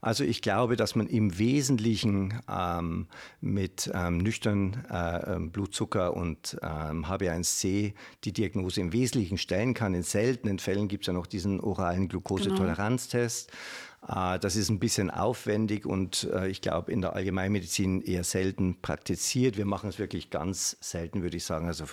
Also 0.01 0.23
ich 0.23 0.41
glaube, 0.41 0.75
dass 0.75 0.95
man 0.95 1.07
im 1.07 1.37
Wesentlichen 1.37 2.41
ähm, 2.49 3.07
mit 3.39 3.91
ähm, 3.93 4.17
nüchtern 4.17 4.83
äh, 4.89 5.35
ähm, 5.35 5.51
Blutzucker 5.51 6.15
und 6.15 6.57
ähm, 6.63 7.05
HB1C 7.05 7.93
die 8.23 8.33
Diagnose 8.33 8.81
im 8.81 8.93
Wesentlichen 8.93 9.37
stellen 9.37 9.75
kann. 9.75 9.93
In 9.93 10.03
seltenen 10.03 10.57
Fällen 10.57 10.87
gibt 10.87 11.03
es 11.03 11.07
ja 11.07 11.13
noch 11.13 11.27
diesen 11.27 11.59
oralen 11.59 12.07
Glukosetoleranztest. 12.07 13.51
Genau. 13.51 14.35
Äh, 14.35 14.39
das 14.39 14.55
ist 14.55 14.69
ein 14.69 14.79
bisschen 14.79 15.11
aufwendig 15.11 15.85
und 15.85 16.27
äh, 16.33 16.47
ich 16.47 16.61
glaube 16.61 16.91
in 16.91 17.01
der 17.01 17.13
Allgemeinmedizin 17.15 18.01
eher 18.01 18.23
selten 18.23 18.81
praktiziert. 18.81 19.57
Wir 19.57 19.65
machen 19.65 19.89
es 19.89 19.99
wirklich 19.99 20.31
ganz 20.31 20.77
selten, 20.79 21.21
würde 21.21 21.37
ich 21.37 21.45
sagen. 21.45 21.67
Also 21.67 21.85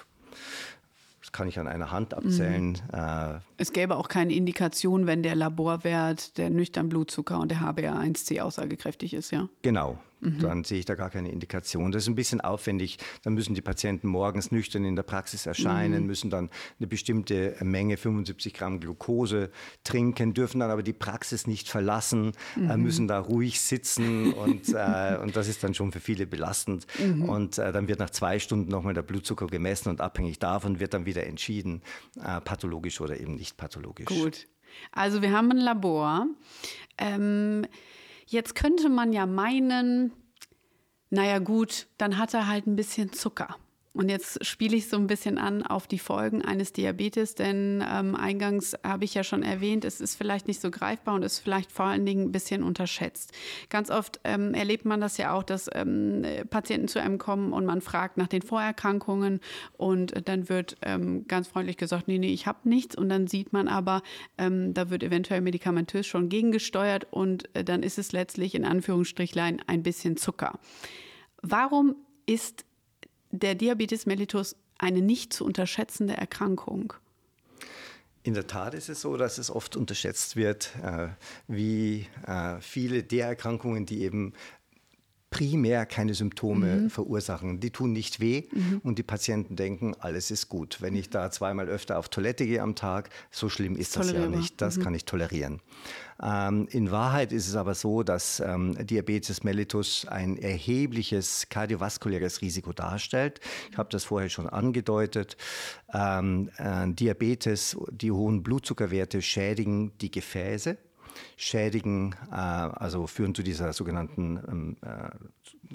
das 1.29 1.33
kann 1.33 1.47
ich 1.47 1.59
an 1.59 1.69
einer 1.69 1.91
Hand 1.91 2.15
abzählen. 2.15 2.79
Mhm. 2.91 3.41
es 3.59 3.73
gäbe 3.73 3.97
auch 3.97 4.09
keine 4.09 4.33
Indikation, 4.33 5.07
wenn 5.07 5.23
der 5.23 5.35
Laborwert, 5.35 6.39
der 6.39 6.49
nüchtern 6.49 6.89
Blutzucker 6.89 7.39
und 7.39 7.51
der 7.51 7.61
HbA1c 7.61 8.41
aussagekräftig 8.41 9.13
ist, 9.13 9.31
ja? 9.31 9.49
Genau, 9.61 9.99
Mhm. 10.21 10.39
Dann 10.41 10.65
sehe 10.65 10.79
ich 10.79 10.85
da 10.85 10.95
gar 10.95 11.11
keine 11.11 11.31
Indikation. 11.31 11.93
Das 11.93 12.03
ist 12.03 12.09
ein 12.09 12.15
bisschen 12.15 12.41
aufwendig. 12.41 12.99
Dann 13.23 13.35
müssen 13.35 13.55
die 13.55 13.61
Patienten 13.61 14.09
morgens 14.09 14.51
nüchtern 14.51 14.85
in 14.85 14.97
der 14.97 15.03
Praxis 15.03 15.47
erscheinen, 15.47 16.03
mhm. 16.03 16.07
müssen 16.07 16.31
dann 16.31 16.51
eine 16.79 16.87
bestimmte 16.87 17.57
Menge, 17.61 17.97
75 17.97 18.55
Gramm 18.55 18.81
Glucose 18.81 19.51
trinken, 19.85 20.35
dürfen 20.35 20.61
dann 20.61 20.71
aber 20.71 20.83
die 20.83 20.93
Praxis 20.93 21.47
nicht 21.47 21.69
verlassen, 21.69 22.33
äh, 22.57 22.61
mhm. 22.61 22.71
äh, 22.71 22.77
müssen 22.77 23.09
da 23.09 23.21
ruhig 23.21 23.61
sitzen 23.61 24.33
und, 24.33 24.69
äh, 24.69 25.19
und 25.23 25.37
das 25.37 25.49
ist 25.49 25.63
dann 25.63 25.75
schon 25.75 25.93
für 25.93 26.01
viele 26.01 26.27
belastend. 26.27 26.87
Mhm. 26.99 27.29
Und 27.29 27.59
äh, 27.59 27.73
dann 27.73 27.89
wird 27.89 27.99
nach 27.99 28.11
zwei 28.11 28.39
Stunden 28.39 28.71
nochmal 28.71 28.95
der 28.95 29.03
Blutzucker 29.03 29.47
gemessen 29.47 29.89
und 29.89 30.01
abhängig 30.01 30.39
davon 30.39 30.81
wird 30.81 30.95
dann 30.95 31.07
wieder 31.07 31.27
entschieden, 31.27 31.83
äh, 32.17 32.41
pathologisch 32.41 33.01
oder 33.01 33.19
eben 33.19 33.35
nicht 33.35 33.57
pathologisch. 33.57 34.07
Gut. 34.07 34.47
Also 34.93 35.23
wir 35.23 35.33
haben 35.33 35.51
ein 35.51 35.59
Labor. 35.59 36.27
Ähm, 36.99 37.67
Jetzt 38.31 38.55
könnte 38.55 38.91
man 38.91 39.15
ja 39.15 39.25
meinen, 39.25 40.13
naja 41.09 41.39
gut, 41.39 41.87
dann 41.97 42.19
hat 42.19 42.35
er 42.35 42.47
halt 42.47 42.67
ein 42.67 42.77
bisschen 42.77 43.11
Zucker. 43.11 43.57
Und 43.93 44.11
jetzt 44.11 44.45
spiele 44.45 44.77
ich 44.77 44.89
so 44.89 44.97
ein 44.97 45.07
bisschen 45.07 45.39
an 45.39 45.63
auf 45.63 45.87
die 45.87 45.99
Folgen 45.99 46.43
eines 46.43 46.73
Diabetes, 46.73 47.35
denn 47.35 47.85
ähm, 47.91 48.15
eingangs 48.15 48.75
habe 48.85 49.05
ich 49.05 49.15
ja 49.15 49.25
schon 49.25 49.43
erwähnt, 49.43 49.85
es 49.85 50.01
ist 50.01 50.15
vielleicht 50.15 50.47
nicht 50.47 50.61
so 50.61 50.71
greifbar 50.71 51.15
und 51.15 51.23
ist 51.23 51.41
vielleicht 51.41 51.73
vor 51.73 51.87
allen 51.87 52.07
Dingen 52.07 52.27
ein 52.27 52.33
bisschen 52.33 52.63
unterschätzt. 52.63 53.33
Ganz 53.71 53.91
oft 53.91 54.21
ähm, 54.25 54.55
erlebt 54.55 54.85
man 54.85 55.01
das 55.01 55.17
ja 55.17 55.33
auch, 55.33 55.43
dass 55.43 55.69
ähm, 55.73 56.25
Patienten 56.51 56.89
zu 56.89 57.01
einem 57.01 57.19
kommen 57.19 57.53
und 57.53 57.67
man 57.67 57.81
fragt 57.81 58.19
nach 58.19 58.29
den 58.29 58.43
Vorerkrankungen 58.43 59.41
und 59.77 60.29
dann 60.29 60.49
wird 60.49 60.77
ähm, 60.83 61.27
ganz 61.27 61.49
freundlich 61.49 61.77
gesagt, 61.77 62.09
nee, 62.09 62.19
nee, 62.19 62.33
ich 62.33 62.47
habe 62.47 62.69
nichts. 62.69 62.97
Und 62.97 63.09
dann 63.09 63.27
sieht 63.27 63.53
man 63.53 63.69
aber, 63.69 64.03
ähm, 64.37 64.75
da 64.75 64.91
wird 64.91 65.03
eventuell 65.03 65.41
medikamentös 65.41 66.07
schon 66.07 66.29
gegengesteuert 66.29 67.07
und 67.11 67.55
äh, 67.57 67.65
dann 67.65 67.83
ist 67.83 67.99
es 67.99 68.13
letztlich 68.13 68.55
in 68.55 68.65
Anführungsstrichlein 68.65 69.63
ein 69.67 69.83
bisschen 69.83 70.17
Zucker. 70.17 70.59
Warum 71.43 71.97
ist 72.27 72.65
der 73.31 73.55
Diabetes 73.55 74.07
mellitus 74.07 74.57
eine 74.79 75.03
nicht 75.03 75.33
zu 75.33 75.45
unterschätzende 75.45 76.17
Erkrankung? 76.17 76.95
In 78.23 78.35
der 78.35 78.47
Tat 78.47 78.75
ist 78.75 78.89
es 78.89 79.01
so, 79.01 79.17
dass 79.17 79.39
es 79.39 79.51
oft 79.51 79.77
unterschätzt 79.77 80.37
wird, 80.37 80.73
äh, 80.83 81.09
wie 81.47 82.07
äh, 82.27 82.61
viele 82.61 83.03
der 83.03 83.29
Erkrankungen, 83.29 83.87
die 83.87 84.03
eben 84.03 84.35
primär 85.31 85.85
keine 85.87 86.15
Symptome 86.15 86.77
mhm. 86.77 86.91
verursachen. 86.91 87.61
Die 87.61 87.71
tun 87.71 87.93
nicht 87.93 88.21
weh 88.21 88.45
mhm. 88.53 88.81
und 88.83 88.99
die 88.99 89.03
Patienten 89.03 89.57
denken, 89.57 89.95
alles 89.99 90.31
ist 90.31 90.49
gut. 90.49 90.81
Wenn 90.81 90.97
ich 90.97 91.11
da 91.11 91.31
zweimal 91.31 91.69
öfter 91.69 91.99
auf 91.99 92.09
Toilette 92.09 92.47
gehe 92.47 92.63
am 92.63 92.75
Tag, 92.75 93.11
so 93.31 93.49
schlimm 93.49 93.77
ist 93.77 93.97
das 93.97 94.13
ja 94.13 94.27
nicht. 94.27 94.61
Das 94.61 94.77
mhm. 94.77 94.83
kann 94.83 94.95
ich 94.95 95.05
tolerieren. 95.05 95.61
Ähm, 96.23 96.67
in 96.71 96.91
Wahrheit 96.91 97.33
ist 97.33 97.47
es 97.47 97.55
aber 97.55 97.75
so, 97.75 98.03
dass 98.03 98.41
ähm, 98.41 98.75
Diabetes 98.87 99.45
mellitus 99.45 100.07
ein 100.07 100.37
erhebliches 100.39 101.49
kardiovaskuläres 101.49 102.41
Risiko 102.41 102.73
darstellt. 102.73 103.41
Ich 103.71 103.79
habe 103.79 103.89
das 103.91 104.05
vorher 104.05 104.31
schon 104.31 104.49
angedeutet. 104.49 105.37
Ähm, 105.93 106.51
äh, 106.57 106.89
Diabetes, 106.89 107.77
die 107.91 108.11
hohen 108.11 108.43
Blutzuckerwerte 108.43 109.23
schädigen 109.23 109.93
die 109.99 110.11
Gefäße 110.11 110.79
schädigen, 111.37 112.15
äh, 112.31 112.35
also 112.35 113.07
führen 113.07 113.35
zu 113.35 113.43
dieser 113.43 113.73
sogenannten, 113.73 114.41
ähm, 114.49 114.77
äh, 114.83 115.11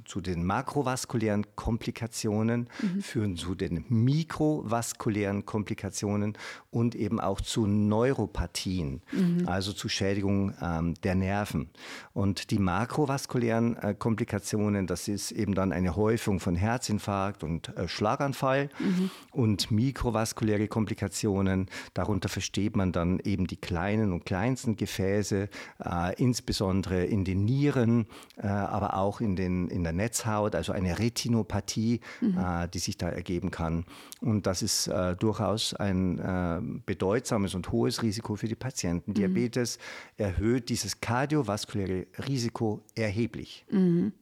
zu 0.06 0.22
den 0.22 0.46
makrovaskulären 0.46 1.46
Komplikationen, 1.56 2.68
mhm. 2.82 3.02
führen 3.02 3.38
zu 3.38 3.56
den 3.56 3.86
mikrovaskulären 3.90 5.46
Komplikationen 5.46 6.38
und 6.72 6.96
eben 6.96 7.20
auch 7.20 7.42
zu 7.42 7.68
Neuropathien, 7.68 9.02
mhm. 9.12 9.48
also 9.48 9.74
zu 9.74 9.90
Schädigung 9.90 10.54
ähm, 10.62 10.96
der 11.04 11.16
Nerven. 11.16 11.70
Und 12.14 12.52
die 12.52 12.60
makrovaskulären 12.60 13.78
äh, 13.78 13.96
Komplikationen, 13.98 14.88
das 14.88 15.08
ist 15.08 15.32
eben 15.32 15.56
dann 15.56 15.72
eine 15.72 15.96
Häufung 15.96 16.40
von 16.40 16.56
Herzinfarkt 16.56 17.44
und 17.44 17.76
äh, 17.78 17.88
Schlaganfall 17.88 18.70
mhm. 18.80 19.10
und 19.32 19.72
mikrovaskuläre 19.72 20.68
Komplikationen, 20.68 21.68
darunter 21.94 22.30
versteht 22.30 22.76
man 22.76 22.92
dann 22.92 23.20
eben 23.20 23.48
die 23.48 23.58
kleinen 23.58 24.14
und 24.14 24.26
kleinsten 24.26 24.76
Gefäße, 24.76 25.50
äh, 25.84 26.16
insbesondere 26.18 27.06
in 27.06 27.26
den 27.26 27.46
Nieren, 27.46 28.08
äh, 28.38 28.48
aber 28.48 28.96
auch 28.96 29.22
in, 29.22 29.36
den, 29.36 29.68
in 29.68 29.83
der 29.84 29.94
Netzhaut, 29.94 30.56
also 30.56 30.72
eine 30.72 31.00
Retinopathie, 31.00 32.02
mhm. 32.22 32.38
äh, 32.38 32.68
die 32.68 32.80
sich 32.80 32.98
da 32.98 33.10
ergeben 33.10 33.52
kann. 33.52 33.86
Und 34.22 34.48
das 34.48 34.62
ist 34.62 34.88
äh, 34.88 35.16
durchaus 35.16 35.74
ein 35.74 36.20
äh, 36.20 36.62
bedeutsames 36.86 37.56
und 37.56 37.72
hohes 37.72 38.04
Risiko 38.04 38.36
für 38.36 38.48
die 38.48 38.56
Patienten. 38.56 39.12
Mhm. 39.12 39.16
Diabetes 39.16 39.78
erhöht 40.18 40.70
dieses 40.70 41.02
kardiovaskuläre 41.02 42.08
Risiko 42.28 42.82
erheblich. 42.96 43.66
Mhm. 43.70 44.13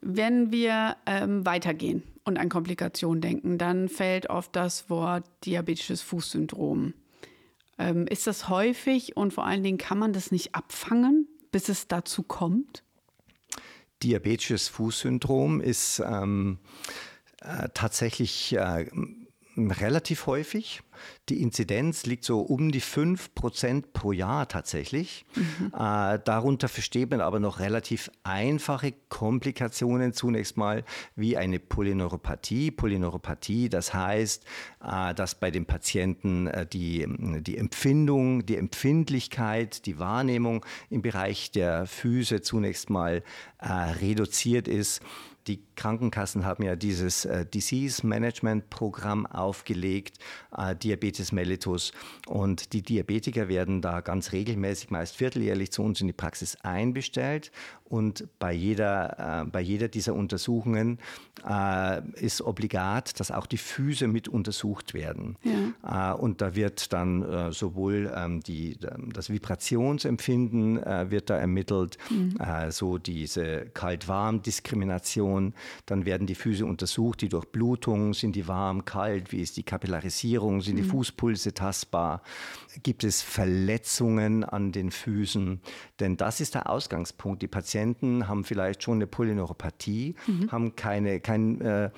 Wenn 0.00 0.52
wir 0.52 0.96
ähm, 1.06 1.44
weitergehen 1.44 2.02
und 2.24 2.38
an 2.38 2.48
Komplikationen 2.48 3.20
denken, 3.20 3.58
dann 3.58 3.88
fällt 3.88 4.30
oft 4.30 4.54
das 4.54 4.88
Wort 4.90 5.24
diabetisches 5.44 6.02
Fußsyndrom. 6.02 6.94
Ähm, 7.78 8.06
ist 8.06 8.26
das 8.26 8.48
häufig 8.48 9.16
und 9.16 9.32
vor 9.32 9.44
allen 9.44 9.62
Dingen 9.62 9.78
kann 9.78 9.98
man 9.98 10.12
das 10.12 10.30
nicht 10.30 10.54
abfangen, 10.54 11.28
bis 11.50 11.68
es 11.68 11.88
dazu 11.88 12.22
kommt? 12.22 12.82
Diabetisches 14.06 14.68
Fußsyndrom 14.68 15.60
ist 15.60 15.98
ähm, 15.98 16.58
äh, 17.40 17.68
tatsächlich 17.74 18.54
äh, 18.54 18.86
relativ 19.56 20.26
häufig. 20.26 20.82
Die 21.28 21.42
Inzidenz 21.42 22.06
liegt 22.06 22.24
so 22.24 22.40
um 22.40 22.70
die 22.70 22.80
5 22.80 23.34
Prozent 23.34 23.92
pro 23.92 24.12
Jahr 24.12 24.48
tatsächlich. 24.48 25.24
Mhm. 25.34 25.72
Äh, 25.74 26.18
darunter 26.24 26.68
versteht 26.68 27.10
man 27.10 27.20
aber 27.20 27.40
noch 27.40 27.58
relativ 27.58 28.10
einfache 28.22 28.92
Komplikationen 29.08 30.12
zunächst 30.12 30.56
mal 30.56 30.84
wie 31.14 31.36
eine 31.36 31.58
Polyneuropathie. 31.58 32.70
Polyneuropathie, 32.70 33.68
das 33.68 33.92
heißt, 33.92 34.44
äh, 34.84 35.14
dass 35.14 35.34
bei 35.34 35.50
dem 35.50 35.66
Patienten 35.66 36.46
äh, 36.46 36.66
die, 36.66 37.06
die 37.40 37.56
Empfindung, 37.56 38.46
die 38.46 38.56
Empfindlichkeit, 38.56 39.86
die 39.86 39.98
Wahrnehmung 39.98 40.64
im 40.90 41.02
Bereich 41.02 41.50
der 41.50 41.86
Füße 41.86 42.42
zunächst 42.42 42.90
mal 42.90 43.22
äh, 43.58 43.68
reduziert 43.68 44.68
ist. 44.68 45.02
Die 45.46 45.62
Krankenkassen 45.76 46.44
haben 46.44 46.64
ja 46.64 46.74
dieses 46.74 47.24
äh, 47.24 47.46
Disease 47.46 48.04
Management 48.06 48.68
Programm 48.70 49.26
aufgelegt, 49.26 50.18
äh, 50.56 50.74
Diabetes 50.74 51.30
mellitus. 51.30 51.92
Und 52.26 52.72
die 52.72 52.82
Diabetiker 52.82 53.48
werden 53.48 53.80
da 53.80 54.00
ganz 54.00 54.32
regelmäßig, 54.32 54.90
meist 54.90 55.16
vierteljährlich 55.16 55.70
zu 55.70 55.82
uns 55.82 56.00
in 56.00 56.08
die 56.08 56.12
Praxis 56.12 56.56
einbestellt. 56.62 57.52
Und 57.88 58.28
bei 58.38 58.52
jeder, 58.52 59.44
äh, 59.44 59.44
bei 59.44 59.60
jeder 59.60 59.88
dieser 59.88 60.14
Untersuchungen 60.14 60.98
äh, 61.48 62.02
ist 62.14 62.42
obligat, 62.42 63.20
dass 63.20 63.30
auch 63.30 63.46
die 63.46 63.58
Füße 63.58 64.08
mit 64.08 64.28
untersucht 64.28 64.94
werden. 64.94 65.36
Ja. 65.44 66.12
Äh, 66.12 66.18
und 66.18 66.40
da 66.40 66.54
wird 66.54 66.92
dann 66.92 67.22
äh, 67.22 67.52
sowohl 67.52 68.12
ähm, 68.14 68.42
die, 68.42 68.78
das 69.12 69.30
Vibrationsempfinden 69.30 70.76
wird 71.10 71.30
da 71.30 71.36
ermittelt, 71.36 71.98
mhm. 72.10 72.36
so 72.70 72.98
diese 72.98 73.66
Kalt-Warm-Diskrimination 73.66 75.54
dann 75.86 76.04
werden 76.04 76.26
die 76.26 76.34
Füße 76.34 76.64
untersucht, 76.64 77.20
die 77.20 77.28
Durchblutung, 77.28 78.14
sind 78.14 78.36
die 78.36 78.48
warm, 78.48 78.84
kalt, 78.84 79.32
wie 79.32 79.40
ist 79.40 79.56
die 79.56 79.62
Kapillarisierung, 79.62 80.60
sind 80.60 80.76
die 80.76 80.82
mhm. 80.82 80.90
Fußpulse 80.90 81.54
tastbar, 81.54 82.22
gibt 82.82 83.04
es 83.04 83.22
Verletzungen 83.22 84.44
an 84.44 84.72
den 84.72 84.90
Füßen, 84.90 85.60
denn 86.00 86.16
das 86.16 86.40
ist 86.40 86.54
der 86.54 86.68
Ausgangspunkt. 86.70 87.42
Die 87.42 87.48
Patienten 87.48 87.75
haben 88.28 88.44
vielleicht 88.44 88.82
schon 88.82 88.98
eine 88.98 89.06
Polyneuropathie, 89.06 90.14
mhm. 90.26 90.50
haben 90.50 90.76
keine, 90.76 91.20
kein 91.20 91.60
äh, 91.60 91.90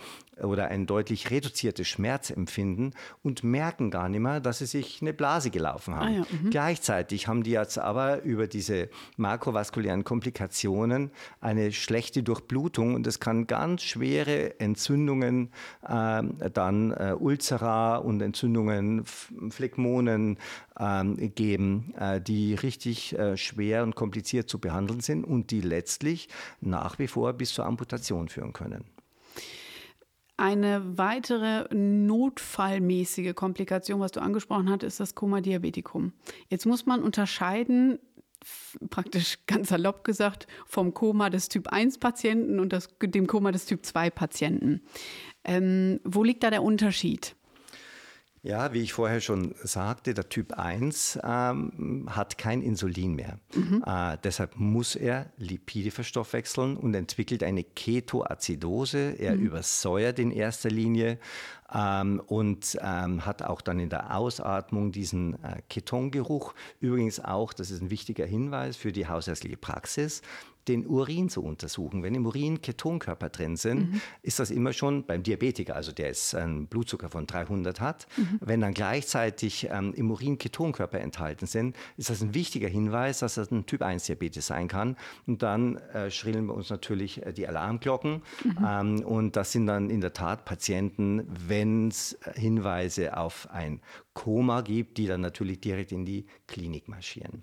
oder 0.42 0.68
ein 0.68 0.86
deutlich 0.86 1.30
reduziertes 1.30 1.88
Schmerzempfinden 1.88 2.94
und 3.22 3.44
merken 3.44 3.90
gar 3.90 4.08
nicht 4.08 4.20
mehr, 4.20 4.40
dass 4.40 4.58
sie 4.58 4.66
sich 4.66 5.00
eine 5.02 5.12
Blase 5.12 5.50
gelaufen 5.50 5.94
haben. 5.94 6.08
Ah 6.08 6.10
ja, 6.10 6.26
mhm. 6.30 6.50
Gleichzeitig 6.50 7.28
haben 7.28 7.42
die 7.42 7.52
jetzt 7.52 7.78
aber 7.78 8.22
über 8.22 8.46
diese 8.46 8.88
makrovaskulären 9.16 10.04
Komplikationen 10.04 11.10
eine 11.40 11.72
schlechte 11.72 12.22
Durchblutung 12.22 12.94
und 12.94 13.06
es 13.06 13.20
kann 13.20 13.46
ganz 13.46 13.82
schwere 13.82 14.58
Entzündungen, 14.60 15.50
äh, 15.86 16.22
dann 16.52 16.92
äh, 16.92 17.14
Ulzera 17.18 17.96
und 17.96 18.20
Entzündungen, 18.20 19.04
Phlegmonen 19.04 20.38
äh, 20.78 21.04
geben, 21.28 21.94
die 22.26 22.54
richtig 22.54 23.18
äh, 23.18 23.36
schwer 23.36 23.82
und 23.82 23.94
kompliziert 23.94 24.48
zu 24.48 24.58
behandeln 24.58 25.00
sind 25.00 25.24
und 25.24 25.50
die 25.50 25.60
letztlich 25.60 26.28
nach 26.60 26.98
wie 26.98 27.08
vor 27.08 27.32
bis 27.32 27.52
zur 27.52 27.66
Amputation 27.66 28.28
führen 28.28 28.52
können. 28.52 28.84
Eine 30.40 30.96
weitere 30.96 31.66
notfallmäßige 31.74 33.34
Komplikation, 33.34 33.98
was 33.98 34.12
du 34.12 34.20
angesprochen 34.22 34.70
hast, 34.70 34.84
ist 34.84 35.00
das 35.00 35.16
Koma 35.16 35.40
Diabetikum. 35.40 36.12
Jetzt 36.48 36.64
muss 36.64 36.86
man 36.86 37.02
unterscheiden 37.02 37.98
praktisch 38.88 39.38
ganz 39.48 39.70
salopp 39.70 40.04
gesagt 40.04 40.46
vom 40.64 40.94
Koma 40.94 41.28
des 41.28 41.48
Typ 41.48 41.66
1 41.72 41.98
Patienten 41.98 42.60
und 42.60 42.72
das, 42.72 42.88
dem 43.02 43.26
Koma 43.26 43.50
des 43.50 43.66
Typ 43.66 43.84
2 43.84 44.10
Patienten. 44.10 44.80
Ähm, 45.42 45.98
wo 46.04 46.22
liegt 46.22 46.44
da 46.44 46.50
der 46.50 46.62
Unterschied? 46.62 47.34
Ja, 48.48 48.72
wie 48.72 48.80
ich 48.80 48.94
vorher 48.94 49.20
schon 49.20 49.54
sagte, 49.62 50.14
der 50.14 50.30
Typ 50.30 50.54
1 50.54 51.18
ähm, 51.22 52.06
hat 52.08 52.38
kein 52.38 52.62
Insulin 52.62 53.14
mehr. 53.14 53.38
Mhm. 53.54 53.84
Äh, 53.86 54.16
deshalb 54.24 54.56
muss 54.56 54.96
er 54.96 55.26
Lipide 55.36 55.90
verstoffwechseln 55.90 56.78
und 56.78 56.94
entwickelt 56.94 57.42
eine 57.42 57.62
Ketoazidose. 57.62 59.16
Er 59.18 59.36
mhm. 59.36 59.42
übersäuert 59.42 60.18
in 60.18 60.30
erster 60.30 60.70
Linie 60.70 61.18
ähm, 61.74 62.22
und 62.26 62.78
ähm, 62.80 63.26
hat 63.26 63.42
auch 63.42 63.60
dann 63.60 63.80
in 63.80 63.90
der 63.90 64.16
Ausatmung 64.16 64.92
diesen 64.92 65.34
äh, 65.44 65.60
Ketongeruch. 65.68 66.54
Übrigens 66.80 67.22
auch, 67.22 67.52
das 67.52 67.70
ist 67.70 67.82
ein 67.82 67.90
wichtiger 67.90 68.24
Hinweis 68.24 68.78
für 68.78 68.92
die 68.92 69.08
hausärztliche 69.08 69.58
Praxis, 69.58 70.22
den 70.68 70.86
Urin 70.86 71.28
zu 71.28 71.42
untersuchen. 71.42 72.02
Wenn 72.02 72.14
im 72.14 72.26
Urin 72.26 72.60
Ketonkörper 72.60 73.30
drin 73.30 73.56
sind, 73.56 73.92
mhm. 73.92 74.00
ist 74.22 74.38
das 74.38 74.50
immer 74.50 74.72
schon 74.72 75.04
beim 75.06 75.22
Diabetiker, 75.22 75.74
also 75.74 75.92
der 75.92 76.08
jetzt 76.08 76.34
einen 76.34 76.66
Blutzucker 76.66 77.08
von 77.08 77.26
300 77.26 77.80
hat, 77.80 78.06
mhm. 78.16 78.38
wenn 78.40 78.60
dann 78.60 78.74
gleichzeitig 78.74 79.68
ähm, 79.70 79.94
im 79.94 80.10
Urin 80.10 80.38
Ketonkörper 80.38 81.00
enthalten 81.00 81.46
sind, 81.46 81.76
ist 81.96 82.10
das 82.10 82.22
ein 82.22 82.34
wichtiger 82.34 82.68
Hinweis, 82.68 83.20
dass 83.20 83.34
das 83.34 83.50
ein 83.50 83.66
Typ 83.66 83.82
1 83.82 84.04
Diabetes 84.06 84.46
sein 84.46 84.68
kann. 84.68 84.96
Und 85.26 85.42
dann 85.42 85.76
äh, 85.76 86.10
schrillen 86.10 86.46
bei 86.46 86.54
uns 86.54 86.70
natürlich 86.70 87.24
äh, 87.24 87.32
die 87.32 87.48
Alarmglocken. 87.48 88.22
Mhm. 88.44 88.66
Ähm, 88.66 89.00
und 89.04 89.36
das 89.36 89.52
sind 89.52 89.66
dann 89.66 89.90
in 89.90 90.00
der 90.00 90.12
Tat 90.12 90.44
Patienten, 90.44 91.26
wenn 91.48 91.88
es 91.88 92.18
Hinweise 92.34 93.16
auf 93.16 93.48
ein 93.50 93.80
Koma 94.14 94.62
gibt, 94.62 94.98
die 94.98 95.06
dann 95.06 95.20
natürlich 95.20 95.60
direkt 95.60 95.92
in 95.92 96.04
die 96.04 96.26
Klinik 96.46 96.88
marschieren. 96.88 97.38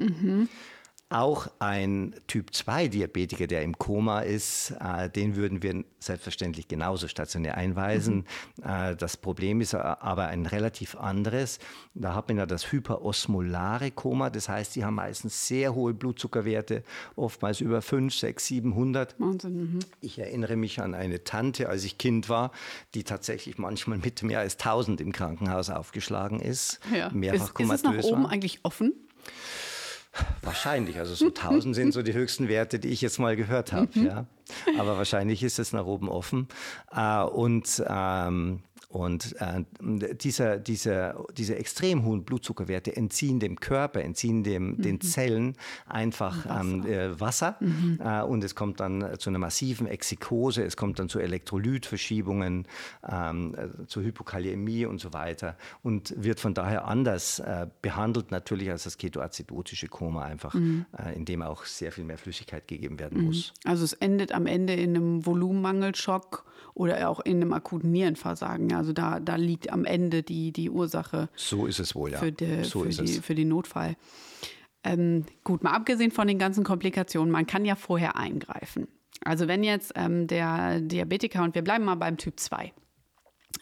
Auch 1.09 1.47
ein 1.59 2.15
Typ-2-Diabetiker, 2.25 3.45
der 3.45 3.62
im 3.62 3.77
Koma 3.77 4.21
ist, 4.21 4.74
äh, 4.79 5.07
den 5.07 5.35
würden 5.35 5.62
wir 5.62 5.83
selbstverständlich 6.00 6.67
genauso 6.67 7.07
stationär 7.07 7.57
einweisen. 7.57 8.25
Mhm. 8.57 8.63
Äh, 8.67 8.95
das 8.95 9.15
Problem 9.15 9.62
ist 9.62 9.75
aber 9.75 10.27
ein 10.27 10.47
relativ 10.47 10.95
anderes. 10.95 11.59
Da 11.93 12.15
hat 12.15 12.27
man 12.27 12.38
ja 12.38 12.47
das 12.47 12.71
hyperosmolare 12.71 13.91
Koma, 13.91 14.31
das 14.31 14.50
heißt, 14.50 14.74
sie 14.74 14.83
haben 14.83 14.95
meistens 14.95 15.47
sehr 15.47 15.75
hohe 15.75 15.93
Blutzuckerwerte, 15.93 16.83
oftmals 17.15 17.62
über 17.62 17.83
5, 17.83 18.12
6, 18.12 18.43
700. 18.47 19.15
Wahnsinn, 19.19 19.57
mhm. 19.57 19.79
Ich 20.01 20.17
erinnere 20.17 20.55
mich 20.55 20.81
an 20.81 20.95
eine 20.95 21.24
Tante, 21.24 21.69
als 21.69 21.83
ich 21.83 22.00
Kind 22.00 22.29
war, 22.29 22.51
die 22.95 23.03
tatsächlich 23.03 23.59
manchmal 23.59 24.00
mit 24.00 24.24
mehr 24.24 24.39
als 24.39 24.53
1000 24.53 25.01
im 25.01 25.12
Krankenhaus 25.12 25.69
aufgeschlagen 25.69 26.39
ist. 26.39 26.79
Ja. 26.91 27.12
Mehrfach 27.12 27.53
ist, 27.59 27.65
ist 27.67 27.71
es 27.71 27.83
nach 27.83 28.03
oben 28.05 28.25
eigentlich 28.25 28.62
offen? 28.63 28.93
Wahrscheinlich, 30.41 30.98
also 30.98 31.15
so 31.15 31.27
1000 31.27 31.75
sind 31.75 31.91
so 31.91 32.01
die 32.01 32.13
höchsten 32.13 32.48
Werte, 32.48 32.79
die 32.79 32.89
ich 32.89 33.01
jetzt 33.01 33.19
mal 33.19 33.36
gehört 33.36 33.74
habe. 33.74 33.89
Mhm. 33.93 34.05
Ja. 34.05 34.25
Aber 34.77 34.98
wahrscheinlich 34.98 35.43
ist 35.43 35.60
es 35.60 35.74
nach 35.74 35.86
oben 35.86 36.10
offen. 36.10 36.48
Äh, 36.95 37.24
und 37.24 37.84
ähm, 37.88 38.62
und 38.96 39.36
äh, 39.42 39.66
dieser, 40.16 40.58
dieser, 40.58 41.25
diese 41.36 41.58
extrem 41.58 42.06
hohen 42.06 42.24
Blutzuckerwerte 42.24 42.96
entziehen 42.96 43.42
dem 43.42 43.60
Körper, 43.60 44.02
entziehen 44.02 44.46
dem, 44.46 44.78
mhm. 44.78 44.82
den 44.84 45.02
Zellen 45.02 45.58
einfach 45.86 46.46
Wasser, 46.46 46.62
ähm, 46.62 46.86
äh, 46.86 47.20
Wasser 47.20 47.58
mhm. 47.60 48.00
äh, 48.02 48.22
und 48.22 48.42
es 48.46 48.56
kommt 48.56 48.80
dann 48.80 49.20
zu 49.20 49.30
einer 49.30 49.40
massiven 49.40 49.86
Exikose, 49.86 50.64
es 50.64 50.78
kommt 50.78 50.98
dann 51.00 51.10
zu 51.10 51.20
Elektrolytverschiebungen, 51.20 52.70
ähm, 53.06 53.56
äh, 53.56 53.86
zu 53.86 54.02
Hypokaliämie 54.02 54.86
und 54.86 55.02
so 55.02 55.12
weiter 55.12 55.58
und 55.84 56.14
wird 56.16 56.40
von 56.40 56.54
daher 56.54 56.88
anders 56.88 57.40
äh, 57.40 57.68
behandelt 57.82 58.32
natürlich 58.32 58.72
als 58.72 58.86
das 58.86 58.98
ketoacidotische 58.98 59.90
Koma 59.90 60.24
einfach, 60.24 60.54
mhm. 60.54 60.86
Äh, 60.98 61.18
in 61.18 61.25
dem 61.25 61.42
auch 61.42 61.66
sehr 61.66 61.92
viel 61.92 62.06
mehr 62.06 62.18
Flüssigkeit 62.18 62.66
gegeben 62.66 62.98
werden 62.98 63.20
mhm. 63.20 63.25
muss. 63.25 63.52
Also 63.66 63.84
es 63.84 63.92
endet 63.92 64.32
am 64.32 64.46
Ende 64.46 64.72
in 64.72 64.96
einem 64.96 65.25
Volumenmangelschock 65.25 66.46
oder 66.75 67.10
auch 67.10 67.22
in 67.22 67.38
einem 67.38 67.54
akuten 67.54 67.92
Nierenversagen. 67.92 68.74
Also 68.85 68.93
da, 68.93 69.19
da 69.19 69.35
liegt 69.35 69.71
am 69.71 69.83
Ende 69.83 70.21
die, 70.21 70.51
die 70.51 70.69
Ursache. 70.69 71.27
So 71.35 71.65
ist 71.65 71.79
es 71.79 71.95
wohl, 71.95 72.11
ja. 72.11 72.19
Für, 72.19 72.31
die, 72.31 72.63
so 72.63 72.83
für, 72.83 72.89
die, 72.89 73.13
für 73.13 73.33
den 73.33 73.48
Notfall. 73.48 73.95
Ähm, 74.83 75.25
gut, 75.43 75.63
mal 75.63 75.71
abgesehen 75.71 76.11
von 76.11 76.27
den 76.27 76.37
ganzen 76.37 76.63
Komplikationen, 76.63 77.31
man 77.31 77.48
kann 77.48 77.65
ja 77.65 77.75
vorher 77.75 78.15
eingreifen. 78.15 78.87
Also 79.24 79.48
wenn 79.48 79.63
jetzt 79.63 79.93
ähm, 79.95 80.27
der 80.27 80.81
Diabetiker, 80.81 81.41
und 81.41 81.55
wir 81.55 81.63
bleiben 81.63 81.83
mal 81.83 81.95
beim 81.95 82.17
Typ 82.17 82.39
2, 82.39 82.74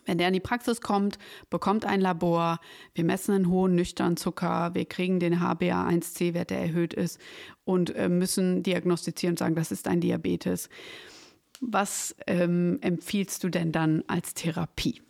wenn 0.06 0.18
der 0.18 0.28
in 0.28 0.34
die 0.34 0.42
Praxis 0.42 0.82
kommt, 0.82 1.20
bekommt 1.50 1.86
ein 1.86 2.02
Labor, 2.02 2.60
wir 2.94 3.06
messen 3.06 3.34
einen 3.34 3.48
hohen 3.48 3.76
nüchternen 3.76 4.18
Zucker, 4.18 4.72
wir 4.74 4.84
kriegen 4.84 5.22
den 5.22 5.40
HbA1c-Wert, 5.40 6.50
der 6.50 6.60
erhöht 6.60 6.94
ist 6.94 7.18
und 7.64 7.96
äh, 7.96 8.10
müssen 8.10 8.62
diagnostizieren 8.62 9.34
und 9.34 9.40
sagen, 9.40 9.56
das 9.56 9.72
ist 9.72 9.88
ein 9.88 10.02
Diabetes. 10.02 10.68
Was 11.62 12.14
ähm, 12.28 12.80
empfiehlst 12.82 13.42
du 13.46 13.48
denn 13.48 13.72
dann 13.72 14.04
als 14.08 14.34
Therapie? 14.34 15.02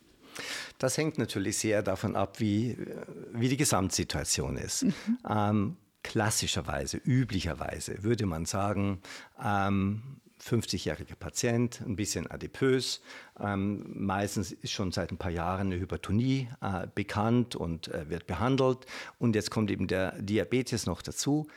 Das 0.78 0.98
hängt 0.98 1.18
natürlich 1.18 1.58
sehr 1.58 1.84
davon 1.84 2.16
ab, 2.16 2.40
wie, 2.40 2.78
wie 3.34 3.50
die 3.50 3.58
Gesamtsituation 3.58 4.58
ist. 4.58 4.84
Mhm. 4.84 4.94
Ähm, 5.30 5.78
klassischerweise, 6.04 6.98
üblicherweise 6.98 8.04
würde 8.04 8.26
man 8.26 8.46
sagen, 8.46 9.02
ähm, 9.44 10.02
50-jähriger 10.44 11.16
Patient, 11.16 11.82
ein 11.86 11.96
bisschen 11.96 12.30
adipös. 12.30 13.02
Ähm, 13.40 13.86
meistens 13.96 14.52
ist 14.52 14.72
schon 14.72 14.92
seit 14.92 15.12
ein 15.12 15.18
paar 15.18 15.32
Jahren 15.32 15.68
eine 15.68 15.80
Hypertonie 15.80 16.50
äh, 16.62 16.88
bekannt 16.94 17.56
und 17.56 17.88
äh, 17.88 18.10
wird 18.10 18.28
behandelt. 18.28 18.86
Und 19.20 19.36
jetzt 19.36 19.52
kommt 19.52 19.72
eben 19.72 19.88
der 19.88 20.22
Diabetes 20.22 20.86
noch 20.86 21.02
dazu. 21.02 21.48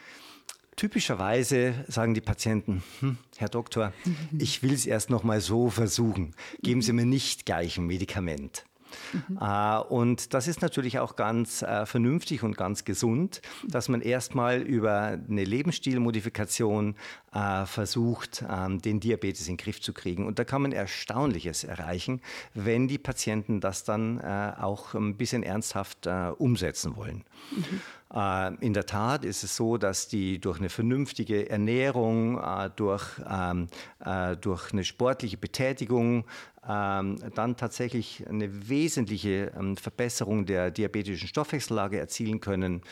Typischerweise 0.76 1.86
sagen 1.88 2.12
die 2.12 2.20
Patienten, 2.20 2.82
hm, 3.00 3.16
Herr 3.38 3.48
Doktor, 3.48 3.94
ich 4.38 4.62
will 4.62 4.74
es 4.74 4.84
erst 4.84 5.08
noch 5.08 5.22
mal 5.22 5.40
so 5.40 5.70
versuchen. 5.70 6.34
Geben 6.62 6.82
Sie 6.82 6.92
mir 6.92 7.06
nicht 7.06 7.46
gleich 7.46 7.78
ein 7.78 7.86
Medikament. 7.86 8.66
Mhm. 9.12 9.38
Äh, 9.40 9.78
und 9.88 10.34
das 10.34 10.48
ist 10.48 10.62
natürlich 10.62 10.98
auch 10.98 11.16
ganz 11.16 11.62
äh, 11.62 11.86
vernünftig 11.86 12.42
und 12.42 12.56
ganz 12.56 12.84
gesund, 12.84 13.40
dass 13.66 13.88
man 13.88 14.00
erstmal 14.00 14.60
über 14.60 15.18
eine 15.28 15.44
Lebensstilmodifikation 15.44 16.94
äh, 17.32 17.66
versucht, 17.66 18.44
ähm, 18.48 18.80
den 18.80 19.00
Diabetes 19.00 19.48
in 19.48 19.56
den 19.56 19.64
Griff 19.64 19.80
zu 19.80 19.92
kriegen. 19.92 20.26
Und 20.26 20.38
da 20.38 20.44
kann 20.44 20.62
man 20.62 20.72
Erstaunliches 20.72 21.64
erreichen, 21.64 22.20
wenn 22.54 22.88
die 22.88 22.98
Patienten 22.98 23.60
das 23.60 23.84
dann 23.84 24.20
äh, 24.20 24.52
auch 24.60 24.94
ein 24.94 25.16
bisschen 25.16 25.42
ernsthaft 25.42 26.06
umsetzen 26.38 26.96
wollen. 26.96 27.24
Mhm. 27.50 27.80
Äh, 28.14 28.54
in 28.56 28.72
der 28.72 28.86
Tat 28.86 29.24
ist 29.24 29.42
es 29.42 29.56
so, 29.56 29.76
dass 29.76 30.08
die 30.08 30.38
durch 30.40 30.58
eine 30.58 30.68
vernünftige 30.68 31.50
Ernährung, 31.50 32.38
äh, 32.38 32.70
durch, 32.74 33.20
ähm, 33.28 33.66
äh, 34.04 34.36
durch 34.36 34.72
eine 34.72 34.84
sportliche 34.84 35.36
Betätigung 35.36 36.24
ähm, 36.68 37.18
dann 37.34 37.56
tatsächlich 37.56 38.24
eine 38.28 38.68
wesentliche 38.68 39.52
ähm, 39.56 39.76
Verbesserung 39.76 40.46
der 40.46 40.70
diabetischen 40.70 41.28
Stoffwechsellage 41.28 41.98
erzielen 41.98 42.40
können, 42.40 42.82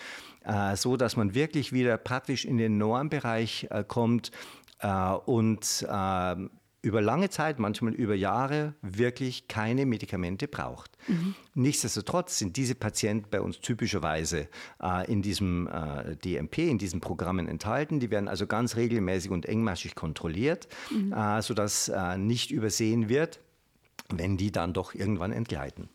so 0.74 0.98
dass 0.98 1.16
man 1.16 1.34
wirklich 1.34 1.72
wieder 1.72 1.96
praktisch 1.96 2.44
in 2.44 2.58
den 2.58 2.76
Normbereich 2.76 3.66
kommt 3.88 4.30
und 5.24 5.86
über 6.84 7.00
lange 7.00 7.30
Zeit, 7.30 7.58
manchmal 7.58 7.94
über 7.94 8.14
Jahre, 8.14 8.74
wirklich 8.82 9.48
keine 9.48 9.86
Medikamente 9.86 10.46
braucht. 10.46 10.92
Mhm. 11.08 11.34
Nichtsdestotrotz 11.54 12.38
sind 12.38 12.56
diese 12.56 12.74
Patienten 12.74 13.28
bei 13.30 13.40
uns 13.40 13.60
typischerweise 13.60 14.48
äh, 14.82 15.10
in 15.10 15.22
diesem 15.22 15.66
äh, 15.66 16.16
DMP, 16.16 16.58
in 16.58 16.78
diesen 16.78 17.00
Programmen 17.00 17.48
enthalten. 17.48 18.00
Die 18.00 18.10
werden 18.10 18.28
also 18.28 18.46
ganz 18.46 18.76
regelmäßig 18.76 19.30
und 19.30 19.46
engmaschig 19.46 19.94
kontrolliert, 19.94 20.68
mhm. 20.90 21.12
äh, 21.12 21.40
sodass 21.42 21.88
äh, 21.88 22.18
nicht 22.18 22.50
übersehen 22.50 23.08
wird, 23.08 23.40
wenn 24.10 24.36
die 24.36 24.52
dann 24.52 24.74
doch 24.74 24.94
irgendwann 24.94 25.32
entgleiten. 25.32 25.88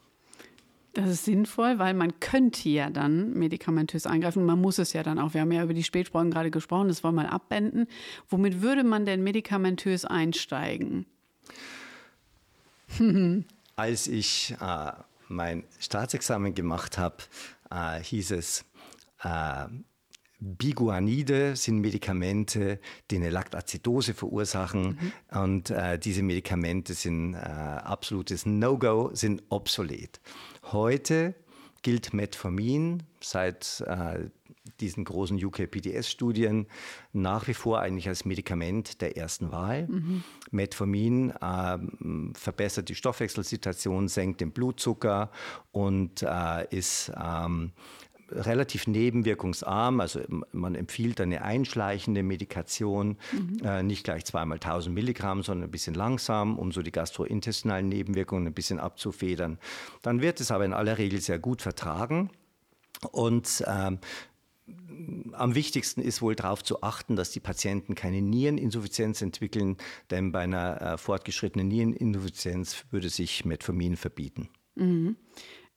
Das 0.99 1.09
ist 1.11 1.23
sinnvoll, 1.23 1.79
weil 1.79 1.93
man 1.93 2.19
könnte 2.19 2.67
ja 2.67 2.89
dann 2.89 3.31
medikamentös 3.31 4.05
eingreifen. 4.05 4.45
Man 4.45 4.59
muss 4.59 4.79
es 4.79 4.91
ja 4.91 5.01
dann 5.01 5.17
auch. 5.17 5.33
Wir 5.33 5.39
haben 5.41 5.51
ja 5.53 5.63
über 5.63 5.73
die 5.73 5.85
Spätsprochen 5.85 6.29
gerade 6.29 6.51
gesprochen, 6.51 6.89
das 6.89 7.05
wollen 7.05 7.15
wir 7.15 7.23
mal 7.23 7.29
abwenden. 7.29 7.87
Womit 8.27 8.61
würde 8.61 8.83
man 8.83 9.05
denn 9.05 9.23
medikamentös 9.23 10.03
einsteigen? 10.03 11.05
Als 13.77 14.07
ich 14.07 14.57
äh, 14.59 14.91
mein 15.29 15.63
Staatsexamen 15.79 16.53
gemacht 16.53 16.97
habe, 16.97 17.15
äh, 17.71 18.03
hieß 18.03 18.31
es, 18.31 18.65
äh, 19.23 19.67
Biguanide 20.41 21.55
sind 21.57 21.79
Medikamente, 21.79 22.79
die 23.11 23.17
eine 23.17 23.29
Lactazidose 23.29 24.13
verursachen. 24.13 24.97
Mhm. 25.31 25.37
Und 25.37 25.69
äh, 25.69 25.99
diese 25.99 26.23
Medikamente 26.23 26.93
sind 26.93 27.33
äh, 27.33 27.37
absolutes 27.37 28.45
No-Go, 28.45 29.11
sind 29.13 29.43
obsolet. 29.49 30.21
Heute 30.71 31.35
gilt 31.81 32.13
Metformin 32.13 33.03
seit 33.21 33.83
äh, 33.87 34.29
diesen 34.79 35.03
großen 35.03 35.43
UK-PDS-Studien 35.43 36.67
nach 37.13 37.47
wie 37.47 37.53
vor 37.53 37.79
eigentlich 37.79 38.07
als 38.07 38.25
Medikament 38.25 39.01
der 39.01 39.17
ersten 39.17 39.51
Wahl. 39.51 39.87
Mhm. 39.87 40.23
Metformin 40.51 41.31
äh, 41.31 41.77
verbessert 42.33 42.89
die 42.89 42.95
Stoffwechselsituation, 42.95 44.07
senkt 44.07 44.41
den 44.41 44.51
Blutzucker 44.51 45.31
und 45.71 46.23
äh, 46.23 46.67
ist 46.69 47.11
ähm, 47.19 47.71
relativ 48.31 48.87
nebenwirkungsarm. 48.87 49.99
Also 49.99 50.21
man 50.51 50.75
empfiehlt 50.75 51.21
eine 51.21 51.41
einschleichende 51.41 52.23
Medikation, 52.23 53.17
mhm. 53.31 53.59
äh, 53.63 53.83
nicht 53.83 54.03
gleich 54.03 54.25
zweimal 54.25 54.57
1000 54.57 54.93
Milligramm, 54.93 55.43
sondern 55.43 55.69
ein 55.69 55.71
bisschen 55.71 55.95
langsam, 55.95 56.57
um 56.57 56.71
so 56.71 56.81
die 56.81 56.91
gastrointestinalen 56.91 57.87
Nebenwirkungen 57.87 58.47
ein 58.47 58.53
bisschen 58.53 58.79
abzufedern. 58.79 59.59
Dann 60.01 60.21
wird 60.21 60.39
es 60.39 60.51
aber 60.51 60.65
in 60.65 60.73
aller 60.73 60.97
Regel 60.97 61.21
sehr 61.21 61.39
gut 61.39 61.61
vertragen. 61.61 62.29
Und 63.11 63.63
ähm, 63.67 63.99
am 65.33 65.55
wichtigsten 65.55 66.01
ist 66.01 66.21
wohl 66.21 66.35
darauf 66.35 66.63
zu 66.63 66.83
achten, 66.83 67.15
dass 67.15 67.31
die 67.31 67.39
Patienten 67.39 67.95
keine 67.95 68.21
Niereninsuffizienz 68.21 69.21
entwickeln, 69.21 69.77
denn 70.11 70.31
bei 70.31 70.41
einer 70.41 70.81
äh, 70.81 70.97
fortgeschrittenen 70.97 71.67
Niereninsuffizienz 71.67 72.85
würde 72.91 73.09
sich 73.09 73.45
Metformin 73.45 73.95
verbieten. 73.95 74.49
Mhm. 74.75 75.15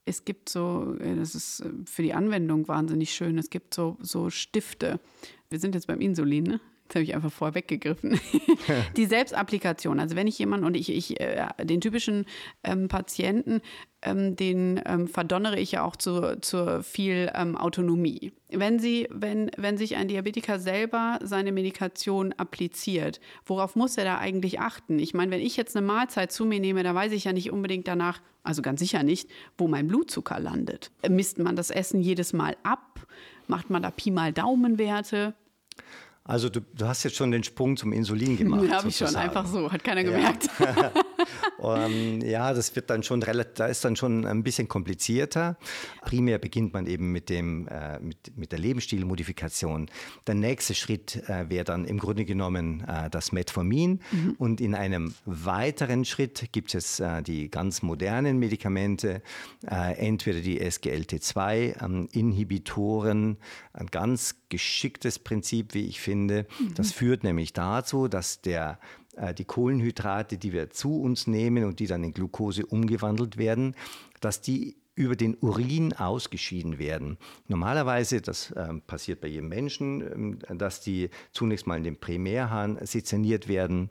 Es 0.05 0.25
gibt 0.25 0.49
so, 0.49 0.97
äh, 0.99 1.17
das 1.17 1.35
ist 1.35 1.61
äh, 1.61 1.71
für 1.87 2.03
die 2.03 2.15
Anwendung 2.15 2.69
wahnsinnig 2.69 3.15
schön, 3.15 3.38
es 3.38 3.51
gibt 3.51 3.75
so, 3.75 3.97
so 4.01 4.31
Stifte. 4.31 5.01
Wir 5.51 5.59
sind 5.59 5.75
jetzt 5.75 5.87
beim 5.87 6.01
Insulin, 6.01 6.45
ne? 6.45 6.61
Jetzt 6.92 6.96
habe 6.96 7.05
ich 7.05 7.14
einfach 7.14 7.33
vorweggegriffen. 7.33 8.20
die 8.98 9.07
Selbstapplikation. 9.07 9.98
Also 9.98 10.14
wenn 10.14 10.26
ich 10.26 10.38
jemanden 10.38 10.66
und 10.66 10.76
ich, 10.76 10.90
ich 10.90 11.18
äh, 11.20 11.48
den 11.62 11.81
typischen 11.81 12.26
ähm, 12.64 12.88
Patienten, 12.88 13.62
ähm, 14.02 14.37
den 14.37 14.78
ähm, 14.85 15.09
verdonnere 15.09 15.59
ich 15.59 15.72
ja 15.72 15.85
auch 15.85 15.96
zu, 15.96 16.38
zu 16.42 16.83
viel 16.83 17.33
ähm, 17.35 17.57
Autonomie. 17.57 18.35
Wenn 18.50 18.78
sie, 18.78 19.09
wenn, 19.11 19.50
wenn 19.57 19.78
sich 19.78 19.96
ein 19.96 20.07
Diabetiker 20.07 20.59
selber 20.59 21.18
seine 21.22 21.50
Medikation 21.50 22.35
appliziert, 22.35 23.20
worauf 23.46 23.74
muss 23.74 23.96
er 23.96 24.05
da 24.05 24.18
eigentlich 24.18 24.61
achten? 24.61 24.98
Ich 24.98 25.14
meine, 25.14 25.31
wenn 25.31 25.40
ich 25.40 25.57
jetzt 25.57 25.74
eine 25.74 25.87
Mahlzeit 25.87 26.31
zu 26.31 26.44
mir 26.44 26.61
nehme, 26.61 26.83
da 26.83 26.94
weiß 26.94 27.12
ich 27.12 27.24
ja 27.24 27.33
nicht 27.33 27.50
unbedingt 27.50 27.88
danach, 27.88 28.20
also 28.42 28.61
ganz 28.61 28.81
sicher 28.81 29.02
nicht, 29.02 29.31
wo 29.57 29.66
mein 29.66 29.88
Blutzucker 29.88 30.38
landet. 30.38 30.90
Misst 31.09 31.38
man 31.38 31.57
das 31.57 31.70
Essen 31.70 32.02
jedes 32.02 32.35
Mal 32.35 32.55
ab? 32.64 33.07
Macht 33.46 33.70
man 33.70 33.83
da 33.83 33.90
Pi 33.90 34.11
mal 34.11 34.35
Daumenwerte? 34.35 35.33
Also 36.25 36.49
du, 36.49 36.61
du, 36.61 36.87
hast 36.87 37.03
jetzt 37.03 37.17
schon 37.17 37.31
den 37.33 37.43
Sprung 37.43 37.77
zum 37.77 37.93
Insulin 37.93 38.37
gemacht. 38.39 38.65
Ja, 38.65 38.79
habe 38.79 38.89
ich 38.89 38.97
schon, 38.97 39.15
einfach 39.17 39.47
so, 39.47 39.71
hat 39.71 39.83
keiner 39.83 40.05
gemerkt. 40.05 40.49
Ja. 40.59 40.93
um, 41.59 42.21
ja, 42.21 42.53
das 42.53 42.75
wird 42.77 42.91
dann 42.91 43.03
schon 43.03 43.23
relativ, 43.23 43.55
da 43.55 43.67
ist 43.67 43.85
dann 43.85 43.97
schon 43.97 44.27
ein 44.27 44.43
bisschen 44.43 44.69
komplizierter. 44.69 45.57
Primär 46.03 46.39
beginnt 46.39 46.73
man 46.73 46.87
eben 46.87 47.13
mit, 47.13 47.29
dem, 47.29 47.69
äh, 47.69 47.99
mit, 48.01 48.37
mit 48.37 48.53
der 48.53 48.59
Lebensstilmodifikation. 48.59 49.91
Der 50.27 50.35
nächste 50.35 50.75
Schritt 50.75 51.17
äh, 51.29 51.49
wäre 51.49 51.65
dann 51.65 51.85
im 51.85 51.99
Grunde 51.99 52.25
genommen 52.25 52.85
äh, 52.87 53.11
das 53.11 53.33
Metformin. 53.33 54.01
Mhm. 54.11 54.35
Und 54.39 54.61
in 54.61 54.75
einem 54.75 55.15
weiteren 55.25 56.05
Schritt 56.05 56.53
gibt 56.53 56.75
es 56.75 57.01
äh, 57.01 57.23
die 57.23 57.51
ganz 57.51 57.83
modernen 57.83 58.39
Medikamente, 58.39 59.23
äh, 59.71 59.97
entweder 59.97 60.41
die 60.41 60.61
SGLT2-Inhibitoren, 60.61 63.23
ähm, 63.23 63.37
ein 63.73 63.87
ganz 63.87 64.37
geschicktes 64.49 65.19
Prinzip, 65.19 65.75
wie 65.75 65.87
ich 65.87 66.01
finde. 66.01 66.47
Mhm. 66.59 66.75
Das 66.75 66.93
führt 66.93 67.25
nämlich 67.25 67.53
dazu, 67.53 68.09
dass 68.09 68.41
der 68.43 68.79
die 69.35 69.44
Kohlenhydrate, 69.44 70.38
die 70.38 70.53
wir 70.53 70.70
zu 70.70 71.01
uns 71.01 71.27
nehmen 71.27 71.64
und 71.64 71.81
die 71.81 71.87
dann 71.87 72.03
in 72.03 72.14
Glucose 72.14 72.64
umgewandelt 72.64 73.37
werden, 73.37 73.75
dass 74.20 74.40
die 74.40 74.77
über 74.94 75.16
den 75.16 75.37
Urin 75.40 75.94
ausgeschieden 75.94 76.79
werden. 76.79 77.16
Normalerweise, 77.48 78.20
das 78.20 78.51
äh, 78.51 78.75
passiert 78.87 79.20
bei 79.20 79.29
jedem 79.29 79.48
Menschen, 79.48 80.40
äh, 80.42 80.57
dass 80.57 80.81
die 80.81 81.09
zunächst 81.33 81.66
mal 81.66 81.79
in 81.79 81.85
den 81.85 81.98
Primärhahn 81.98 82.79
sezerniert 82.85 83.48
werden 83.48 83.90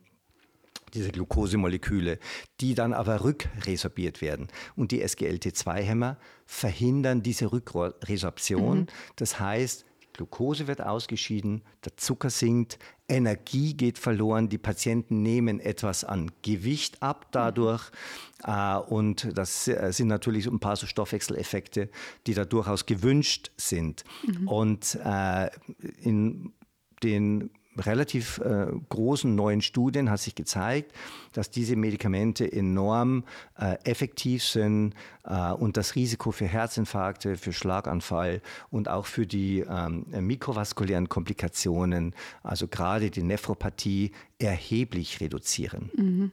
diese 0.94 1.12
Glukosemoleküle, 1.12 2.20
die 2.60 2.76
dann 2.76 2.92
aber 2.92 3.24
rückresorbiert 3.24 4.22
werden. 4.22 4.50
Und 4.76 4.92
die 4.92 5.02
SGLT2-Hämmer 5.02 6.18
verhindern 6.46 7.24
diese 7.24 7.54
Rückresorption. 7.54 8.80
Mhm. 8.80 8.88
Das 9.16 9.40
heißt, 9.40 9.86
Glucose 10.22 10.68
wird 10.68 10.82
ausgeschieden, 10.82 11.64
der 11.84 11.98
Zucker 11.98 12.30
sinkt, 12.30 12.78
Energie 13.08 13.74
geht 13.74 13.98
verloren, 13.98 14.50
die 14.50 14.60
Patienten 14.60 15.24
nehmen 15.24 15.60
etwas 15.60 16.04
an 16.04 16.32
Gewicht 16.44 17.02
ab 17.02 17.28
dadurch. 17.32 17.90
Äh, 18.44 18.78
und 18.78 19.36
das 19.36 19.68
äh, 19.68 19.92
sind 19.92 20.08
natürlich 20.08 20.46
ein 20.46 20.60
paar 20.60 20.76
so 20.76 20.86
Stoffwechseleffekte, 20.86 21.90
die 22.28 22.36
da 22.36 22.46
durchaus 22.46 22.86
gewünscht 22.86 23.52
sind. 23.58 24.04
Mhm. 24.28 24.48
Und 24.48 25.00
äh, 25.04 25.50
in 26.02 26.54
den 27.04 27.50
relativ 27.78 28.40
äh, 28.40 28.68
großen 28.90 29.34
neuen 29.34 29.62
Studien 29.62 30.10
hat 30.10 30.20
sich 30.20 30.36
gezeigt, 30.36 30.92
dass 31.34 31.50
diese 31.50 31.76
Medikamente 31.76 32.52
enorm 32.52 33.24
äh, 33.58 33.78
effektiv 33.84 34.44
sind 34.44 34.94
äh, 35.24 35.52
und 35.52 35.78
das 35.78 35.96
Risiko 35.96 36.32
für 36.32 36.46
Herzinfarkte, 36.46 37.38
für 37.38 37.54
Schlaganfall 37.54 38.42
und 38.70 38.90
auch 38.90 39.06
für 39.06 39.26
die 39.26 39.60
ähm, 39.60 40.06
mikrovaskulären 40.20 41.10
Komplikationen, 41.10 42.14
also 42.44 42.68
gerade 42.68 43.10
die 43.10 43.24
Nephropathie, 43.24 44.12
erheblich 44.40 45.22
reduzieren. 45.22 45.92
Mhm. 45.96 46.32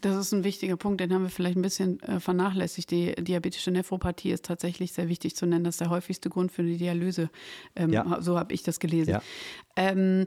Das 0.00 0.16
ist 0.16 0.32
ein 0.32 0.44
wichtiger 0.44 0.76
Punkt, 0.76 1.00
den 1.00 1.12
haben 1.12 1.22
wir 1.22 1.30
vielleicht 1.30 1.56
ein 1.56 1.62
bisschen 1.62 2.00
äh, 2.02 2.20
vernachlässigt. 2.20 2.90
Die 2.90 3.14
diabetische 3.16 3.70
Nephropathie 3.70 4.30
ist 4.30 4.44
tatsächlich 4.44 4.92
sehr 4.92 5.08
wichtig 5.08 5.34
zu 5.34 5.46
nennen. 5.46 5.64
Das 5.64 5.74
ist 5.74 5.80
der 5.80 5.90
häufigste 5.90 6.30
Grund 6.30 6.52
für 6.52 6.62
die 6.62 6.76
Dialyse. 6.76 7.30
Ähm, 7.74 7.92
ja. 7.92 8.18
So 8.20 8.38
habe 8.38 8.54
ich 8.54 8.62
das 8.62 8.78
gelesen. 8.78 9.10
Ja. 9.10 9.22
Ähm, 9.76 10.26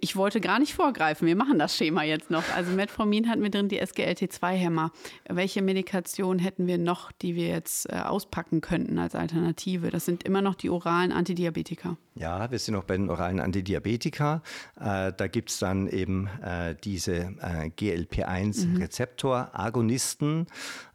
ich 0.00 0.16
wollte 0.16 0.40
gar 0.40 0.58
nicht 0.58 0.74
vorgreifen. 0.74 1.26
Wir 1.26 1.36
machen 1.36 1.58
das 1.58 1.76
Schema 1.76 2.02
jetzt 2.02 2.30
noch. 2.30 2.44
Also 2.54 2.72
Metformin 2.72 3.28
hatten 3.28 3.42
wir 3.42 3.50
drin, 3.50 3.68
die 3.68 3.80
SGLT2-Hämmer. 3.80 4.90
Welche 5.28 5.62
Medikation 5.62 6.38
hätten 6.38 6.66
wir 6.66 6.78
noch, 6.78 7.12
die 7.12 7.36
wir 7.36 7.48
jetzt 7.48 7.90
äh, 7.90 7.96
auspacken 7.96 8.60
könnten 8.60 8.98
als 8.98 9.14
Alternative? 9.14 9.90
Das 9.90 10.04
sind 10.04 10.24
immer 10.24 10.42
noch 10.42 10.54
die 10.54 10.70
oralen 10.70 11.12
Antidiabetika. 11.12 11.96
Ja, 12.14 12.50
wir 12.50 12.58
sind 12.58 12.74
noch 12.74 12.84
bei 12.84 12.94
den 12.96 13.08
oralen 13.08 13.40
Antidiabetika. 13.40 14.42
Äh, 14.78 15.14
da 15.16 15.28
gibt 15.28 15.48
es 15.50 15.58
dann 15.58 15.88
eben 15.88 16.28
äh, 16.42 16.76
diese 16.84 17.32
äh, 17.40 17.70
GLP-1-Rezeptor-Agonisten, 17.70 20.40
mhm. 20.40 20.46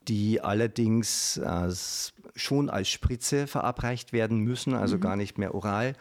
die 0.07 0.41
allerdings 0.41 1.37
äh, 1.37 1.73
schon 2.35 2.69
als 2.69 2.89
Spritze 2.89 3.47
verabreicht 3.47 4.13
werden 4.13 4.41
müssen, 4.41 4.75
also 4.75 4.97
mhm. 4.97 5.01
gar 5.01 5.15
nicht 5.15 5.39
mehr 5.39 5.55
oral. 5.55 5.95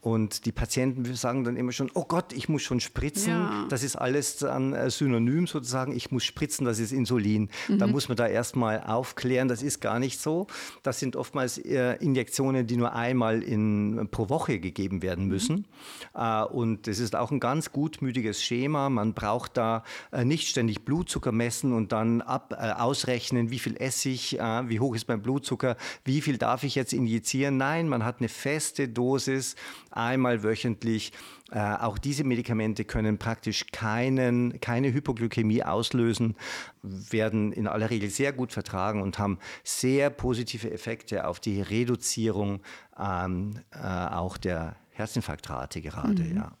Und 0.00 0.46
die 0.46 0.52
Patienten 0.52 1.04
sagen 1.14 1.42
dann 1.42 1.56
immer 1.56 1.72
schon, 1.72 1.90
oh 1.94 2.04
Gott, 2.04 2.32
ich 2.32 2.48
muss 2.48 2.62
schon 2.62 2.78
spritzen. 2.78 3.32
Ja. 3.32 3.66
Das 3.68 3.82
ist 3.82 3.96
alles 3.96 4.36
dann 4.36 4.72
äh, 4.72 4.90
synonym 4.90 5.48
sozusagen. 5.48 5.92
Ich 5.94 6.12
muss 6.12 6.24
spritzen, 6.24 6.64
das 6.64 6.78
ist 6.78 6.92
Insulin. 6.92 7.50
Mhm. 7.66 7.78
Da 7.78 7.88
muss 7.88 8.08
man 8.08 8.16
da 8.16 8.28
erstmal 8.28 8.80
aufklären, 8.80 9.48
das 9.48 9.60
ist 9.60 9.80
gar 9.80 9.98
nicht 9.98 10.20
so. 10.20 10.46
Das 10.84 11.00
sind 11.00 11.16
oftmals 11.16 11.58
äh, 11.58 11.96
Injektionen, 11.96 12.68
die 12.68 12.76
nur 12.76 12.94
einmal 12.94 13.42
in, 13.42 14.08
pro 14.12 14.28
Woche 14.28 14.60
gegeben 14.60 15.02
werden 15.02 15.24
mhm. 15.24 15.30
müssen. 15.30 15.66
Mhm. 16.14 16.46
Und 16.52 16.86
das 16.86 17.00
ist 17.00 17.16
auch 17.16 17.32
ein 17.32 17.40
ganz 17.40 17.72
gutmütiges 17.72 18.42
Schema. 18.42 18.88
Man 18.90 19.14
braucht 19.14 19.56
da 19.56 19.82
nicht 20.24 20.48
ständig 20.48 20.84
Blutzucker 20.84 21.32
messen 21.32 21.72
und 21.72 21.92
dann 21.92 22.20
ab, 22.20 22.54
ausrechnen, 22.78 23.50
wie 23.50 23.58
viel 23.58 23.76
esse 23.76 24.10
ich, 24.10 24.32
wie 24.32 24.80
hoch 24.80 24.94
ist 24.94 25.08
mein 25.08 25.22
Blutzucker, 25.22 25.76
wie 26.04 26.20
viel 26.20 26.38
darf 26.38 26.62
ich 26.62 26.74
jetzt 26.74 26.92
injizieren. 26.92 27.56
Nein, 27.56 27.88
man 27.88 28.04
hat 28.04 28.20
eine 28.20 28.28
feste 28.28 28.88
Dosis 28.88 29.56
einmal 29.98 30.42
wöchentlich. 30.42 31.12
Äh, 31.50 31.58
auch 31.58 31.98
diese 31.98 32.24
Medikamente 32.24 32.84
können 32.84 33.18
praktisch 33.18 33.66
keinen, 33.72 34.60
keine 34.60 34.92
Hypoglykämie 34.92 35.62
auslösen, 35.62 36.36
werden 36.82 37.52
in 37.52 37.66
aller 37.66 37.90
Regel 37.90 38.10
sehr 38.10 38.32
gut 38.32 38.52
vertragen 38.52 39.02
und 39.02 39.18
haben 39.18 39.38
sehr 39.64 40.10
positive 40.10 40.70
Effekte 40.70 41.26
auf 41.26 41.40
die 41.40 41.62
Reduzierung 41.62 42.60
ähm, 42.98 43.60
äh, 43.70 43.78
auch 43.78 44.36
der 44.36 44.76
Herzinfarktrate 44.90 45.80
gerade. 45.80 46.22
Mhm. 46.22 46.36
Ja 46.36 46.52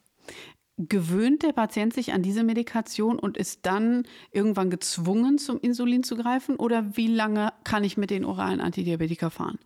gewöhnt 0.78 1.42
der 1.42 1.52
Patient 1.52 1.92
sich 1.92 2.12
an 2.12 2.22
diese 2.22 2.44
Medikation 2.44 3.18
und 3.18 3.36
ist 3.36 3.66
dann 3.66 4.04
irgendwann 4.30 4.70
gezwungen, 4.70 5.38
zum 5.38 5.58
Insulin 5.58 6.04
zu 6.04 6.16
greifen? 6.16 6.56
Oder 6.56 6.96
wie 6.96 7.08
lange 7.08 7.52
kann 7.64 7.82
ich 7.82 7.96
mit 7.96 8.10
den 8.10 8.24
oralen 8.24 8.60
Antidiabetika 8.60 9.28
fahren? 9.28 9.58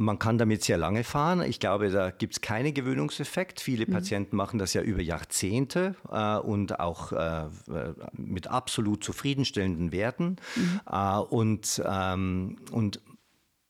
Man 0.00 0.18
kann 0.18 0.38
damit 0.38 0.64
sehr 0.64 0.78
lange 0.78 1.04
fahren. 1.04 1.42
Ich 1.42 1.60
glaube, 1.60 1.90
da 1.90 2.10
gibt 2.10 2.32
es 2.32 2.40
keinen 2.40 2.72
Gewöhnungseffekt. 2.72 3.60
Viele 3.60 3.86
mhm. 3.86 3.92
Patienten 3.92 4.34
machen 4.34 4.58
das 4.58 4.72
ja 4.72 4.80
über 4.80 5.02
Jahrzehnte 5.02 5.94
äh, 6.10 6.36
und 6.38 6.80
auch 6.80 7.12
äh, 7.12 7.48
mit 8.14 8.46
absolut 8.46 9.04
zufriedenstellenden 9.04 9.92
Werten. 9.92 10.36
Mhm. 10.56 10.80
Äh, 10.90 11.18
und, 11.18 11.82
ähm, 11.86 12.56
und 12.70 13.02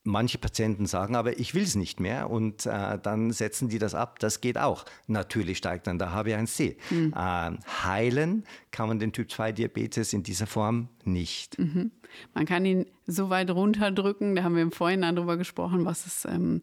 Manche 0.02 0.38
Patienten 0.38 0.86
sagen 0.86 1.14
aber, 1.14 1.38
ich 1.38 1.54
will 1.54 1.62
es 1.62 1.74
nicht 1.74 2.00
mehr 2.00 2.30
und 2.30 2.64
äh, 2.64 2.98
dann 2.98 3.32
setzen 3.32 3.68
die 3.68 3.78
das 3.78 3.94
ab. 3.94 4.18
Das 4.18 4.40
geht 4.40 4.56
auch. 4.56 4.86
Natürlich 5.08 5.58
steigt 5.58 5.86
dann 5.86 5.98
der 5.98 6.14
HbA1c. 6.14 6.76
Mhm. 6.88 7.12
Äh, 7.14 7.58
heilen 7.84 8.44
kann 8.70 8.88
man 8.88 8.98
den 8.98 9.12
Typ-2-Diabetes 9.12 10.14
in 10.14 10.22
dieser 10.22 10.46
Form 10.46 10.88
nicht. 11.06 11.58
Mhm. 11.58 11.90
Man 12.34 12.46
kann 12.46 12.64
ihn 12.64 12.86
so 13.06 13.30
weit 13.30 13.50
runterdrücken, 13.50 14.34
da 14.34 14.42
haben 14.42 14.54
wir 14.54 14.62
im 14.62 14.72
Vorhinein 14.72 15.16
drüber 15.16 15.36
gesprochen, 15.36 15.84
was 15.84 16.06
ist, 16.06 16.24
ähm, 16.24 16.62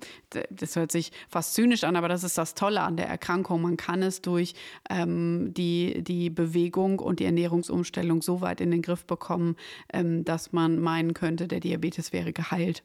das 0.50 0.76
hört 0.76 0.92
sich 0.92 1.12
fast 1.30 1.54
zynisch 1.54 1.84
an, 1.84 1.96
aber 1.96 2.08
das 2.08 2.24
ist 2.24 2.38
das 2.38 2.54
Tolle 2.54 2.82
an 2.82 2.98
der 2.98 3.08
Erkrankung. 3.08 3.62
Man 3.62 3.78
kann 3.78 4.02
es 4.02 4.22
durch 4.22 4.54
ähm, 4.90 5.54
die, 5.54 6.04
die 6.04 6.30
Bewegung 6.30 7.00
und 7.00 7.20
die 7.20 7.26
Ernährungsumstellung 7.26 8.22
so 8.22 8.42
weit 8.42 8.62
in 8.62 8.72
den 8.72 8.82
Griff 8.82 9.06
bekommen, 9.06 9.56
ähm, 9.92 10.26
dass 10.26 10.54
man 10.54 10.80
meinen 10.80 11.14
könnte, 11.14 11.48
der 11.48 11.60
Diabetes 11.60 12.14
wäre 12.14 12.34
geheilt. 12.34 12.84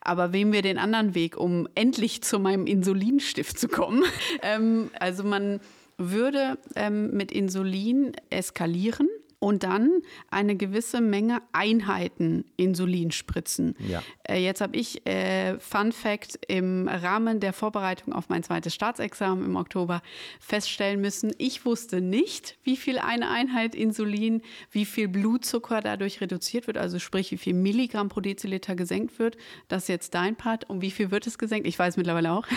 Aber 0.00 0.32
wem 0.32 0.52
wir 0.52 0.62
den 0.62 0.78
anderen 0.78 1.14
Weg, 1.14 1.36
um 1.36 1.68
endlich 1.74 2.22
zu 2.22 2.38
meinem 2.38 2.66
Insulinstift 2.66 3.58
zu 3.58 3.68
kommen, 3.68 4.04
ähm, 4.42 4.90
also 4.98 5.24
man 5.24 5.60
würde 5.98 6.58
ähm, 6.74 7.12
mit 7.12 7.32
Insulin 7.32 8.12
eskalieren 8.30 9.08
und 9.46 9.62
dann 9.62 10.02
eine 10.28 10.56
gewisse 10.56 11.00
Menge 11.00 11.40
Einheiten 11.52 12.44
Insulin 12.56 13.12
spritzen. 13.12 13.76
Ja. 13.78 14.02
Äh, 14.24 14.42
jetzt 14.42 14.60
habe 14.60 14.76
ich, 14.76 15.06
äh, 15.06 15.60
Fun 15.60 15.92
Fact, 15.92 16.40
im 16.48 16.88
Rahmen 16.88 17.38
der 17.38 17.52
Vorbereitung 17.52 18.12
auf 18.12 18.28
mein 18.28 18.42
zweites 18.42 18.74
Staatsexamen 18.74 19.44
im 19.44 19.54
Oktober 19.54 20.02
feststellen 20.40 21.00
müssen, 21.00 21.32
ich 21.38 21.64
wusste 21.64 22.00
nicht, 22.00 22.58
wie 22.64 22.76
viel 22.76 22.98
eine 22.98 23.30
Einheit 23.30 23.76
Insulin, 23.76 24.42
wie 24.72 24.84
viel 24.84 25.06
Blutzucker 25.06 25.80
dadurch 25.80 26.20
reduziert 26.20 26.66
wird, 26.66 26.76
also 26.76 26.98
sprich, 26.98 27.30
wie 27.30 27.38
viel 27.38 27.54
Milligramm 27.54 28.08
pro 28.08 28.18
Deziliter 28.18 28.74
gesenkt 28.74 29.20
wird. 29.20 29.36
Das 29.68 29.82
ist 29.82 29.88
jetzt 29.88 30.14
dein 30.14 30.34
Part. 30.34 30.68
Um 30.68 30.82
wie 30.82 30.90
viel 30.90 31.12
wird 31.12 31.24
es 31.28 31.38
gesenkt? 31.38 31.68
Ich 31.68 31.78
weiß 31.78 31.96
mittlerweile 31.98 32.32
auch. 32.32 32.48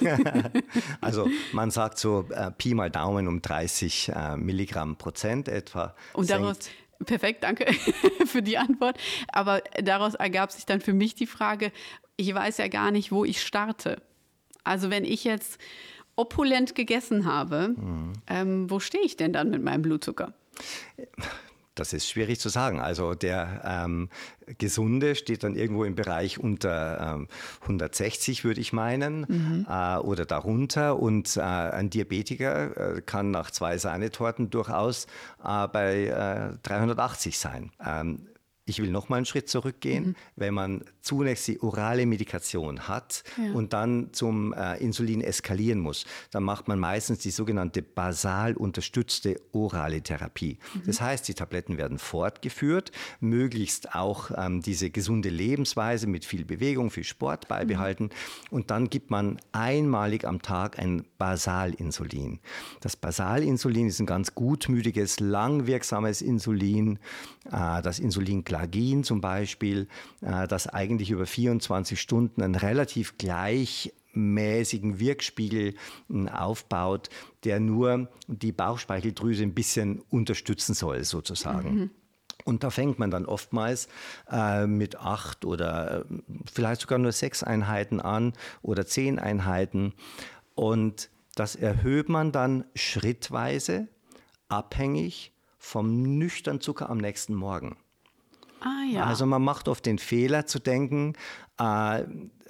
also 1.00 1.28
man 1.50 1.72
sagt 1.72 1.98
so 1.98 2.24
äh, 2.30 2.52
Pi 2.52 2.74
mal 2.74 2.88
Daumen 2.88 3.26
um 3.26 3.42
30 3.42 4.12
äh, 4.14 4.36
Milligramm 4.36 4.94
Prozent 4.94 5.48
etwa. 5.48 5.96
Und 6.12 6.26
und 6.26 6.35
daraus, 6.42 6.58
perfekt, 7.04 7.42
danke 7.42 7.72
für 8.26 8.42
die 8.42 8.58
Antwort. 8.58 8.98
Aber 9.28 9.62
daraus 9.82 10.14
ergab 10.14 10.52
sich 10.52 10.66
dann 10.66 10.80
für 10.80 10.92
mich 10.92 11.14
die 11.14 11.26
Frage, 11.26 11.72
ich 12.16 12.34
weiß 12.34 12.58
ja 12.58 12.68
gar 12.68 12.90
nicht, 12.90 13.12
wo 13.12 13.24
ich 13.24 13.42
starte. 13.42 14.02
Also 14.64 14.90
wenn 14.90 15.04
ich 15.04 15.24
jetzt 15.24 15.60
opulent 16.16 16.74
gegessen 16.74 17.26
habe, 17.26 17.74
mhm. 17.76 18.12
ähm, 18.26 18.70
wo 18.70 18.80
stehe 18.80 19.04
ich 19.04 19.16
denn 19.16 19.32
dann 19.32 19.50
mit 19.50 19.62
meinem 19.62 19.82
Blutzucker? 19.82 20.32
Das 21.76 21.92
ist 21.92 22.08
schwierig 22.08 22.40
zu 22.40 22.48
sagen. 22.48 22.80
Also 22.80 23.14
der 23.14 23.62
ähm, 23.64 24.08
Gesunde 24.58 25.14
steht 25.14 25.44
dann 25.44 25.54
irgendwo 25.54 25.84
im 25.84 25.94
Bereich 25.94 26.38
unter 26.38 27.14
ähm, 27.14 27.28
160, 27.62 28.44
würde 28.44 28.60
ich 28.60 28.72
meinen, 28.72 29.26
mhm. 29.28 29.66
äh, 29.68 29.98
oder 29.98 30.24
darunter. 30.24 30.98
Und 30.98 31.36
äh, 31.36 31.40
ein 31.40 31.90
Diabetiker 31.90 32.96
äh, 32.96 33.02
kann 33.02 33.30
nach 33.30 33.50
zwei 33.50 33.78
Sahnetorten 33.78 34.50
durchaus 34.50 35.06
äh, 35.44 35.68
bei 35.68 36.56
380 36.62 37.34
äh, 37.34 37.38
sein. 37.38 37.70
Ähm, 37.84 38.26
ich 38.68 38.82
will 38.82 38.90
noch 38.90 39.08
mal 39.08 39.16
einen 39.16 39.26
Schritt 39.26 39.48
zurückgehen. 39.48 40.08
Mhm. 40.08 40.14
Wenn 40.34 40.54
man 40.54 40.84
zunächst 41.00 41.46
die 41.46 41.62
orale 41.62 42.04
Medikation 42.04 42.88
hat 42.88 43.22
ja. 43.36 43.52
und 43.52 43.72
dann 43.72 44.08
zum 44.12 44.52
äh, 44.52 44.76
Insulin 44.78 45.20
eskalieren 45.20 45.78
muss, 45.78 46.04
dann 46.32 46.42
macht 46.42 46.66
man 46.66 46.80
meistens 46.80 47.20
die 47.20 47.30
sogenannte 47.30 47.80
basal 47.80 48.54
unterstützte 48.54 49.40
orale 49.52 50.02
Therapie. 50.02 50.58
Mhm. 50.74 50.82
Das 50.84 51.00
heißt, 51.00 51.28
die 51.28 51.34
Tabletten 51.34 51.78
werden 51.78 51.98
fortgeführt, 51.98 52.90
möglichst 53.20 53.94
auch 53.94 54.32
ähm, 54.36 54.62
diese 54.62 54.90
gesunde 54.90 55.28
Lebensweise 55.28 56.08
mit 56.08 56.24
viel 56.24 56.44
Bewegung, 56.44 56.90
viel 56.90 57.04
Sport 57.04 57.46
beibehalten 57.46 58.04
mhm. 58.04 58.10
und 58.50 58.70
dann 58.72 58.90
gibt 58.90 59.10
man 59.10 59.40
einmalig 59.52 60.24
am 60.24 60.42
Tag 60.42 60.80
ein 60.80 61.04
Basalinsulin. 61.18 62.40
Das 62.80 62.96
Basalinsulin 62.96 63.86
ist 63.86 64.00
ein 64.00 64.06
ganz 64.06 64.34
gutmütiges, 64.34 65.20
langwirksames 65.20 66.20
Insulin. 66.20 66.98
Äh, 67.52 67.80
das 67.82 68.00
Insulin 68.00 68.42
Glagin 68.56 69.04
zum 69.04 69.20
Beispiel, 69.20 69.86
äh, 70.22 70.48
das 70.48 70.66
eigentlich 70.66 71.10
über 71.10 71.26
24 71.26 72.00
Stunden 72.00 72.42
einen 72.42 72.54
relativ 72.54 73.18
gleichmäßigen 73.18 74.98
Wirkspiegel 74.98 75.74
äh, 76.08 76.28
aufbaut, 76.30 77.10
der 77.44 77.60
nur 77.60 78.08
die 78.26 78.52
Bauchspeicheldrüse 78.52 79.42
ein 79.42 79.54
bisschen 79.54 80.02
unterstützen 80.08 80.74
soll, 80.74 81.04
sozusagen. 81.04 81.74
Mhm. 81.74 81.90
Und 82.44 82.62
da 82.62 82.70
fängt 82.70 82.98
man 82.98 83.10
dann 83.10 83.26
oftmals 83.26 83.88
äh, 84.30 84.66
mit 84.66 84.96
acht 84.96 85.44
oder 85.44 86.00
äh, 86.00 86.04
vielleicht 86.52 86.82
sogar 86.82 86.98
nur 86.98 87.12
sechs 87.12 87.42
Einheiten 87.42 88.00
an 88.00 88.32
oder 88.62 88.86
zehn 88.86 89.18
Einheiten. 89.18 89.92
Und 90.54 91.10
das 91.34 91.56
erhöht 91.56 92.08
man 92.08 92.32
dann 92.32 92.64
schrittweise, 92.74 93.88
abhängig 94.48 95.32
vom 95.58 96.18
nüchtern 96.18 96.60
Zucker 96.60 96.88
am 96.88 96.98
nächsten 96.98 97.34
Morgen. 97.34 97.76
Ah, 98.66 98.84
ja. 98.90 99.04
Also 99.04 99.26
man 99.26 99.42
macht 99.42 99.68
oft 99.68 99.86
den 99.86 99.98
Fehler 99.98 100.46
zu 100.46 100.58
denken, 100.58 101.12
äh, 101.60 102.00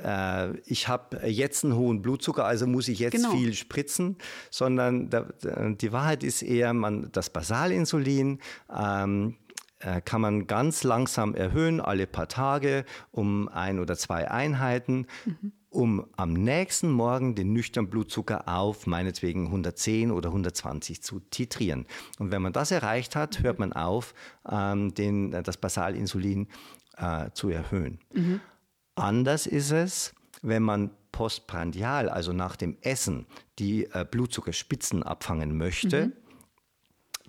äh, 0.02 0.56
ich 0.64 0.88
habe 0.88 1.26
jetzt 1.26 1.64
einen 1.64 1.76
hohen 1.76 2.00
Blutzucker, 2.00 2.46
also 2.46 2.66
muss 2.66 2.88
ich 2.88 3.00
jetzt 3.00 3.16
genau. 3.16 3.32
viel 3.32 3.52
spritzen, 3.52 4.16
sondern 4.50 5.10
da, 5.10 5.26
die 5.42 5.92
Wahrheit 5.92 6.24
ist 6.24 6.42
eher, 6.42 6.72
man, 6.72 7.10
das 7.12 7.28
Basalinsulin 7.28 8.38
ähm, 8.74 9.36
äh, 9.80 10.00
kann 10.00 10.22
man 10.22 10.46
ganz 10.46 10.84
langsam 10.84 11.34
erhöhen, 11.34 11.82
alle 11.82 12.06
paar 12.06 12.28
Tage 12.28 12.86
um 13.10 13.48
ein 13.48 13.78
oder 13.78 13.96
zwei 13.96 14.30
Einheiten. 14.30 15.06
Mhm 15.26 15.52
um 15.70 16.06
am 16.16 16.32
nächsten 16.32 16.90
Morgen 16.90 17.34
den 17.34 17.52
nüchternen 17.52 17.90
Blutzucker 17.90 18.48
auf 18.48 18.86
meinetwegen 18.86 19.46
110 19.46 20.10
oder 20.10 20.28
120 20.28 21.02
zu 21.02 21.20
titrieren. 21.20 21.86
Und 22.18 22.30
wenn 22.30 22.42
man 22.42 22.52
das 22.52 22.70
erreicht 22.70 23.16
hat, 23.16 23.42
hört 23.42 23.58
man 23.58 23.72
auf, 23.72 24.14
ähm, 24.50 24.94
den, 24.94 25.32
äh, 25.32 25.42
das 25.42 25.56
Basalinsulin 25.56 26.48
äh, 26.96 27.30
zu 27.32 27.50
erhöhen. 27.50 27.98
Mhm. 28.14 28.40
Anders 28.94 29.46
ist 29.46 29.72
es, 29.72 30.14
wenn 30.42 30.62
man 30.62 30.90
postprandial, 31.12 32.08
also 32.08 32.32
nach 32.32 32.56
dem 32.56 32.76
Essen, 32.82 33.26
die 33.58 33.84
äh, 33.86 34.06
Blutzuckerspitzen 34.08 35.02
abfangen 35.02 35.56
möchte. 35.56 36.06
Mhm 36.06 36.12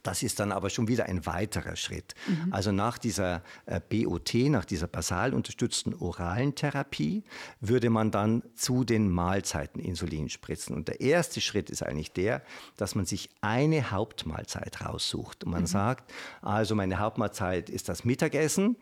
das 0.07 0.23
ist 0.23 0.39
dann 0.39 0.53
aber 0.53 0.69
schon 0.69 0.87
wieder 0.87 1.07
ein 1.07 1.25
weiterer 1.25 1.75
Schritt. 1.75 2.15
Mhm. 2.27 2.53
Also 2.53 2.71
nach 2.71 2.97
dieser 2.97 3.43
äh, 3.65 3.81
BOT, 3.81 4.33
nach 4.49 4.63
dieser 4.63 4.87
basal 4.87 5.33
unterstützten 5.33 5.93
oralen 5.93 6.55
Therapie, 6.55 7.25
würde 7.59 7.89
man 7.89 8.09
dann 8.09 8.41
zu 8.55 8.85
den 8.85 9.11
Mahlzeiten 9.11 9.81
Insulin 9.81 10.29
spritzen. 10.29 10.73
Und 10.73 10.87
der 10.87 11.01
erste 11.01 11.41
Schritt 11.41 11.69
ist 11.69 11.83
eigentlich 11.83 12.13
der, 12.13 12.41
dass 12.77 12.95
man 12.95 13.05
sich 13.05 13.29
eine 13.41 13.91
Hauptmahlzeit 13.91 14.79
raussucht. 14.85 15.43
Und 15.43 15.51
man 15.51 15.63
mhm. 15.63 15.67
sagt, 15.67 16.13
also 16.41 16.73
meine 16.73 16.99
Hauptmahlzeit 16.99 17.69
ist 17.69 17.89
das 17.89 18.05
Mittagessen 18.05 18.77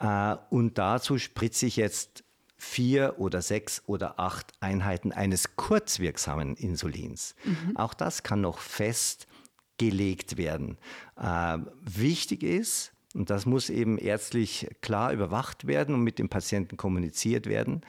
äh, 0.00 0.34
und 0.50 0.78
dazu 0.78 1.16
spritze 1.18 1.66
ich 1.66 1.76
jetzt 1.76 2.24
vier 2.58 3.14
oder 3.18 3.40
sechs 3.40 3.82
oder 3.86 4.18
acht 4.18 4.52
Einheiten 4.58 5.12
eines 5.12 5.54
kurzwirksamen 5.54 6.56
Insulins. 6.56 7.36
Mhm. 7.44 7.76
Auch 7.76 7.94
das 7.94 8.24
kann 8.24 8.40
noch 8.40 8.58
fest 8.58 9.28
gelegt 9.78 10.36
werden. 10.36 10.76
Äh, 11.16 11.58
wichtig 11.82 12.42
ist, 12.42 12.92
und 13.14 13.30
das 13.30 13.46
muss 13.46 13.70
eben 13.70 13.98
ärztlich 13.98 14.68
klar 14.82 15.12
überwacht 15.12 15.66
werden 15.66 15.94
und 15.94 16.02
mit 16.02 16.18
dem 16.18 16.28
Patienten 16.28 16.76
kommuniziert 16.76 17.46
werden, 17.46 17.80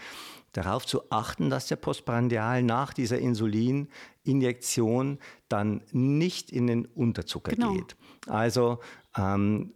darauf 0.53 0.85
zu 0.85 1.11
achten, 1.11 1.49
dass 1.49 1.67
der 1.67 1.75
Postprandial 1.75 2.63
nach 2.63 2.93
dieser 2.93 3.19
Insulininjektion 3.19 5.19
dann 5.49 5.83
nicht 5.91 6.51
in 6.51 6.67
den 6.67 6.85
Unterzucker 6.85 7.51
genau. 7.51 7.73
geht. 7.73 7.97
Also 8.25 8.79
ähm, 9.17 9.73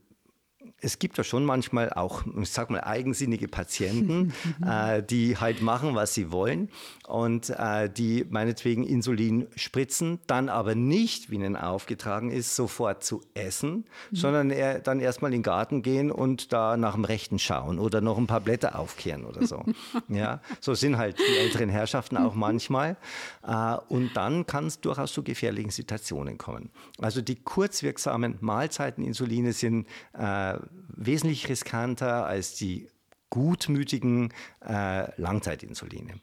es 0.82 1.00
gibt 1.00 1.17
ja 1.17 1.24
schon 1.24 1.46
manchmal 1.46 1.94
auch, 1.94 2.24
ich 2.41 2.50
sag 2.50 2.70
mal, 2.70 2.82
eigensinnige 2.82 3.48
Patienten, 3.48 4.34
äh, 4.65 5.04
die 5.04 5.38
halt 5.38 5.62
machen, 5.62 5.96
was 5.96 6.13
sie 6.13 6.32
wollen 6.32 6.70
und 7.08 7.50
äh, 7.52 7.89
die 7.89 8.26
meinetwegen 8.30 8.84
Insulin 8.84 9.48
spritzen, 9.56 10.20
dann 10.28 10.50
aber 10.50 10.76
nicht, 10.76 11.30
wie 11.30 11.36
ihnen 11.36 11.56
aufgetragen 11.56 12.32
ist, 12.32 12.56
sofort 12.56 13.04
zu 13.04 13.22
essen, 13.34 13.86
mhm. 14.12 14.15
sondern 14.15 14.52
er, 14.52 14.80
dann 14.80 15.00
erstmal 15.00 15.32
in 15.32 15.39
den 15.39 15.44
Garten 15.44 15.82
gehen 15.82 16.12
und 16.12 16.52
da 16.52 16.78
nach 16.78 16.96
dem 16.96 17.06
Rechten 17.06 17.38
schauen 17.38 17.80
oder 17.80 18.02
noch 18.02 18.17
ein 18.17 18.28
paar 18.28 18.41
Blätter 18.41 18.78
aufkehren 18.80 19.26
oder 19.26 19.46
so. 19.46 19.63
ja, 20.08 20.41
so 20.60 20.74
sind 20.74 20.98
halt 20.98 21.20
die 21.20 21.38
älteren 21.38 21.70
Herrschaften 21.70 22.17
auch 22.17 22.34
manchmal. 22.34 22.98
Äh, 23.46 23.76
und 23.89 24.12
dann 24.15 24.46
kann 24.46 24.67
es 24.67 24.80
durchaus 24.82 25.13
zu 25.13 25.24
gefährlichen 25.24 25.72
Situationen 25.72 26.38
kommen. 26.38 26.70
Also 27.00 27.22
die 27.22 27.36
kurzwirksamen 27.36 28.38
Mahlzeiteninsuline 28.39 29.54
sind 29.54 29.88
äh, 30.13 30.58
wesentlich 30.88 31.50
riskanter 31.50 32.26
als 32.26 32.56
die 32.56 32.88
gutmütigen 33.30 34.34
äh, 34.64 35.20
Langzeitinsuline. 35.20 36.20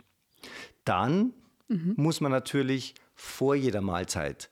Dann 0.85 1.33
mhm. 1.69 1.95
muss 1.97 2.21
man 2.21 2.31
natürlich 2.31 2.95
vor 3.15 3.55
jeder 3.55 3.81
Mahlzeit 3.81 4.51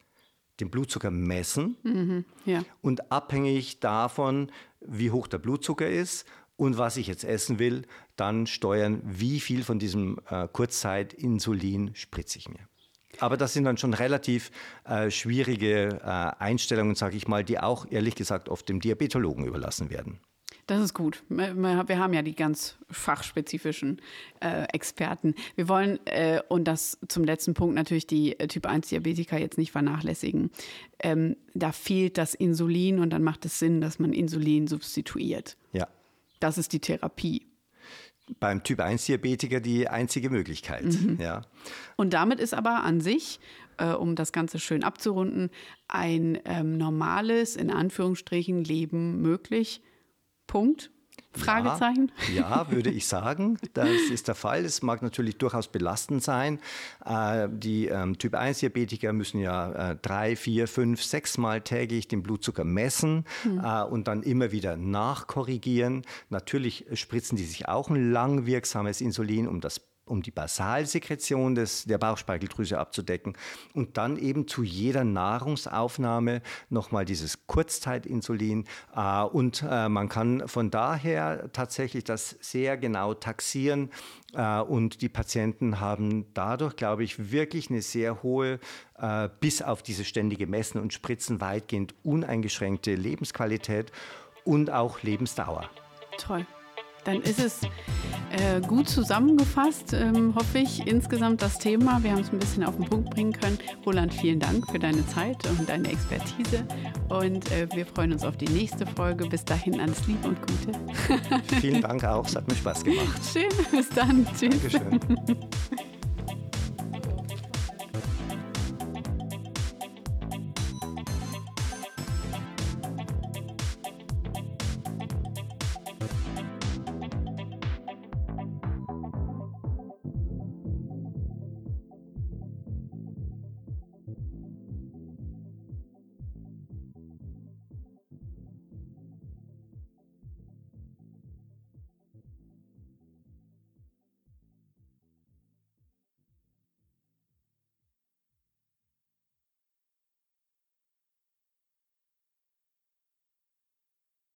den 0.60 0.70
Blutzucker 0.70 1.10
messen 1.10 1.76
mhm, 1.82 2.24
ja. 2.44 2.64
und 2.80 3.12
abhängig 3.12 3.80
davon, 3.80 4.50
wie 4.80 5.10
hoch 5.10 5.26
der 5.28 5.38
Blutzucker 5.38 5.88
ist 5.88 6.26
und 6.56 6.78
was 6.78 6.96
ich 6.96 7.06
jetzt 7.06 7.24
essen 7.24 7.58
will, 7.58 7.82
dann 8.16 8.46
steuern, 8.46 9.02
wie 9.04 9.40
viel 9.40 9.62
von 9.62 9.78
diesem 9.78 10.18
äh, 10.30 10.48
Kurzzeitinsulin 10.48 11.94
spritze 11.94 12.38
ich 12.38 12.48
mir. 12.48 12.66
Aber 13.20 13.36
das 13.36 13.52
sind 13.52 13.64
dann 13.64 13.76
schon 13.76 13.94
relativ 13.94 14.50
äh, 14.84 15.10
schwierige 15.10 16.00
äh, 16.02 16.42
Einstellungen, 16.42 16.94
sage 16.94 17.16
ich 17.16 17.28
mal, 17.28 17.44
die 17.44 17.58
auch 17.58 17.86
ehrlich 17.90 18.14
gesagt 18.14 18.48
oft 18.48 18.68
dem 18.68 18.80
Diabetologen 18.80 19.44
überlassen 19.46 19.90
werden. 19.90 20.20
Das 20.66 20.80
ist 20.80 20.94
gut. 20.94 21.22
Wir 21.28 21.98
haben 21.98 22.12
ja 22.12 22.22
die 22.22 22.34
ganz 22.34 22.76
fachspezifischen 22.90 24.02
äh, 24.40 24.64
Experten. 24.72 25.36
Wir 25.54 25.68
wollen, 25.68 26.04
äh, 26.06 26.42
und 26.48 26.64
das 26.64 26.98
zum 27.06 27.22
letzten 27.22 27.54
Punkt 27.54 27.76
natürlich 27.76 28.08
die 28.08 28.38
äh, 28.40 28.48
Typ-1-Diabetiker 28.48 29.38
jetzt 29.38 29.58
nicht 29.58 29.70
vernachlässigen. 29.70 30.50
Ähm, 30.98 31.36
da 31.54 31.70
fehlt 31.70 32.18
das 32.18 32.34
Insulin 32.34 32.98
und 32.98 33.10
dann 33.10 33.22
macht 33.22 33.44
es 33.44 33.60
Sinn, 33.60 33.80
dass 33.80 34.00
man 34.00 34.12
Insulin 34.12 34.66
substituiert. 34.66 35.56
Ja. 35.72 35.86
Das 36.40 36.58
ist 36.58 36.72
die 36.72 36.80
Therapie. 36.80 37.46
Beim 38.40 38.64
Typ-1-Diabetiker 38.64 39.60
die 39.60 39.88
einzige 39.88 40.30
Möglichkeit. 40.30 40.84
Mhm. 40.84 41.18
Ja. 41.20 41.42
Und 41.96 42.12
damit 42.12 42.40
ist 42.40 42.54
aber 42.54 42.82
an 42.82 43.00
sich 43.00 43.38
äh, 43.78 43.92
um 43.92 44.16
das 44.16 44.32
Ganze 44.32 44.58
schön 44.58 44.84
abzurunden, 44.84 45.50
ein 45.88 46.38
ähm, 46.44 46.76
normales, 46.76 47.56
in 47.56 47.70
Anführungsstrichen, 47.70 48.64
Leben 48.64 49.20
möglich. 49.22 49.80
Punkt. 50.46 50.90
Fragezeichen? 51.36 52.10
Ja, 52.34 52.64
ja, 52.64 52.70
würde 52.70 52.90
ich 52.90 53.06
sagen. 53.06 53.58
Das 53.74 53.88
ist 54.10 54.28
der 54.28 54.34
Fall. 54.34 54.64
Es 54.64 54.82
mag 54.82 55.02
natürlich 55.02 55.36
durchaus 55.36 55.68
belastend 55.68 56.22
sein. 56.22 56.58
Äh, 57.04 57.48
die 57.50 57.86
ähm, 57.86 58.18
Typ-1-Diabetiker 58.18 59.12
müssen 59.12 59.40
ja 59.40 59.90
äh, 59.92 59.96
drei, 60.00 60.36
vier, 60.36 60.66
fünf, 60.66 61.02
sechs 61.02 61.38
Mal 61.38 61.60
täglich 61.60 62.08
den 62.08 62.22
Blutzucker 62.22 62.64
messen 62.64 63.24
hm. 63.42 63.60
äh, 63.62 63.82
und 63.82 64.08
dann 64.08 64.22
immer 64.22 64.52
wieder 64.52 64.76
nachkorrigieren. 64.76 66.02
Natürlich 66.30 66.86
spritzen 66.94 67.36
die 67.36 67.44
sich 67.44 67.68
auch 67.68 67.90
ein 67.90 68.12
langwirksames 68.12 69.00
Insulin, 69.00 69.46
um 69.46 69.60
das 69.60 69.80
um 70.06 70.22
die 70.22 70.30
Basalsekretion 70.30 71.54
des, 71.54 71.84
der 71.84 71.98
Bauchspeicheldrüse 71.98 72.78
abzudecken 72.78 73.36
und 73.74 73.96
dann 73.96 74.16
eben 74.16 74.48
zu 74.48 74.62
jeder 74.62 75.04
Nahrungsaufnahme 75.04 76.42
nochmal 76.70 77.04
dieses 77.04 77.46
Kurzzeitinsulin. 77.46 78.64
Äh, 78.94 79.22
und 79.24 79.64
äh, 79.68 79.88
man 79.88 80.08
kann 80.08 80.48
von 80.48 80.70
daher 80.70 81.50
tatsächlich 81.52 82.04
das 82.04 82.36
sehr 82.40 82.76
genau 82.76 83.14
taxieren. 83.14 83.90
Äh, 84.34 84.60
und 84.60 85.02
die 85.02 85.08
Patienten 85.08 85.80
haben 85.80 86.32
dadurch, 86.34 86.76
glaube 86.76 87.04
ich, 87.04 87.30
wirklich 87.32 87.70
eine 87.70 87.82
sehr 87.82 88.22
hohe, 88.22 88.60
äh, 88.98 89.28
bis 89.40 89.60
auf 89.62 89.82
diese 89.82 90.04
ständige 90.04 90.46
Messen 90.46 90.80
und 90.80 90.92
Spritzen 90.92 91.40
weitgehend 91.40 91.94
uneingeschränkte 92.02 92.94
Lebensqualität 92.94 93.92
und 94.44 94.70
auch 94.70 95.02
Lebensdauer. 95.02 95.68
Toll. 96.18 96.46
Dann 97.06 97.22
ist 97.22 97.38
es 97.38 97.60
äh, 98.30 98.60
gut 98.60 98.88
zusammengefasst, 98.88 99.92
ähm, 99.92 100.34
hoffe 100.34 100.58
ich, 100.58 100.86
insgesamt 100.86 101.40
das 101.40 101.58
Thema. 101.58 102.02
Wir 102.02 102.10
haben 102.12 102.20
es 102.20 102.32
ein 102.32 102.38
bisschen 102.38 102.64
auf 102.64 102.76
den 102.76 102.84
Punkt 102.84 103.10
bringen 103.10 103.32
können. 103.32 103.58
Roland, 103.86 104.12
vielen 104.12 104.40
Dank 104.40 104.68
für 104.70 104.78
deine 104.78 105.06
Zeit 105.06 105.36
und 105.46 105.68
deine 105.68 105.88
Expertise. 105.88 106.66
Und 107.08 107.50
äh, 107.52 107.68
wir 107.72 107.86
freuen 107.86 108.12
uns 108.12 108.24
auf 108.24 108.36
die 108.36 108.48
nächste 108.48 108.86
Folge. 108.86 109.26
Bis 109.28 109.44
dahin 109.44 109.80
alles 109.80 110.06
Liebe 110.06 110.28
und 110.28 110.38
Gute. 110.40 110.78
vielen 111.60 111.80
Dank 111.80 112.04
auch. 112.04 112.26
Es 112.26 112.34
hat 112.34 112.48
mir 112.48 112.56
Spaß 112.56 112.84
gemacht. 112.84 113.20
Schön. 113.32 113.48
Bis 113.70 113.88
dann. 113.90 114.26
Tschüss. 114.36 114.72
Dankeschön. 114.72 115.00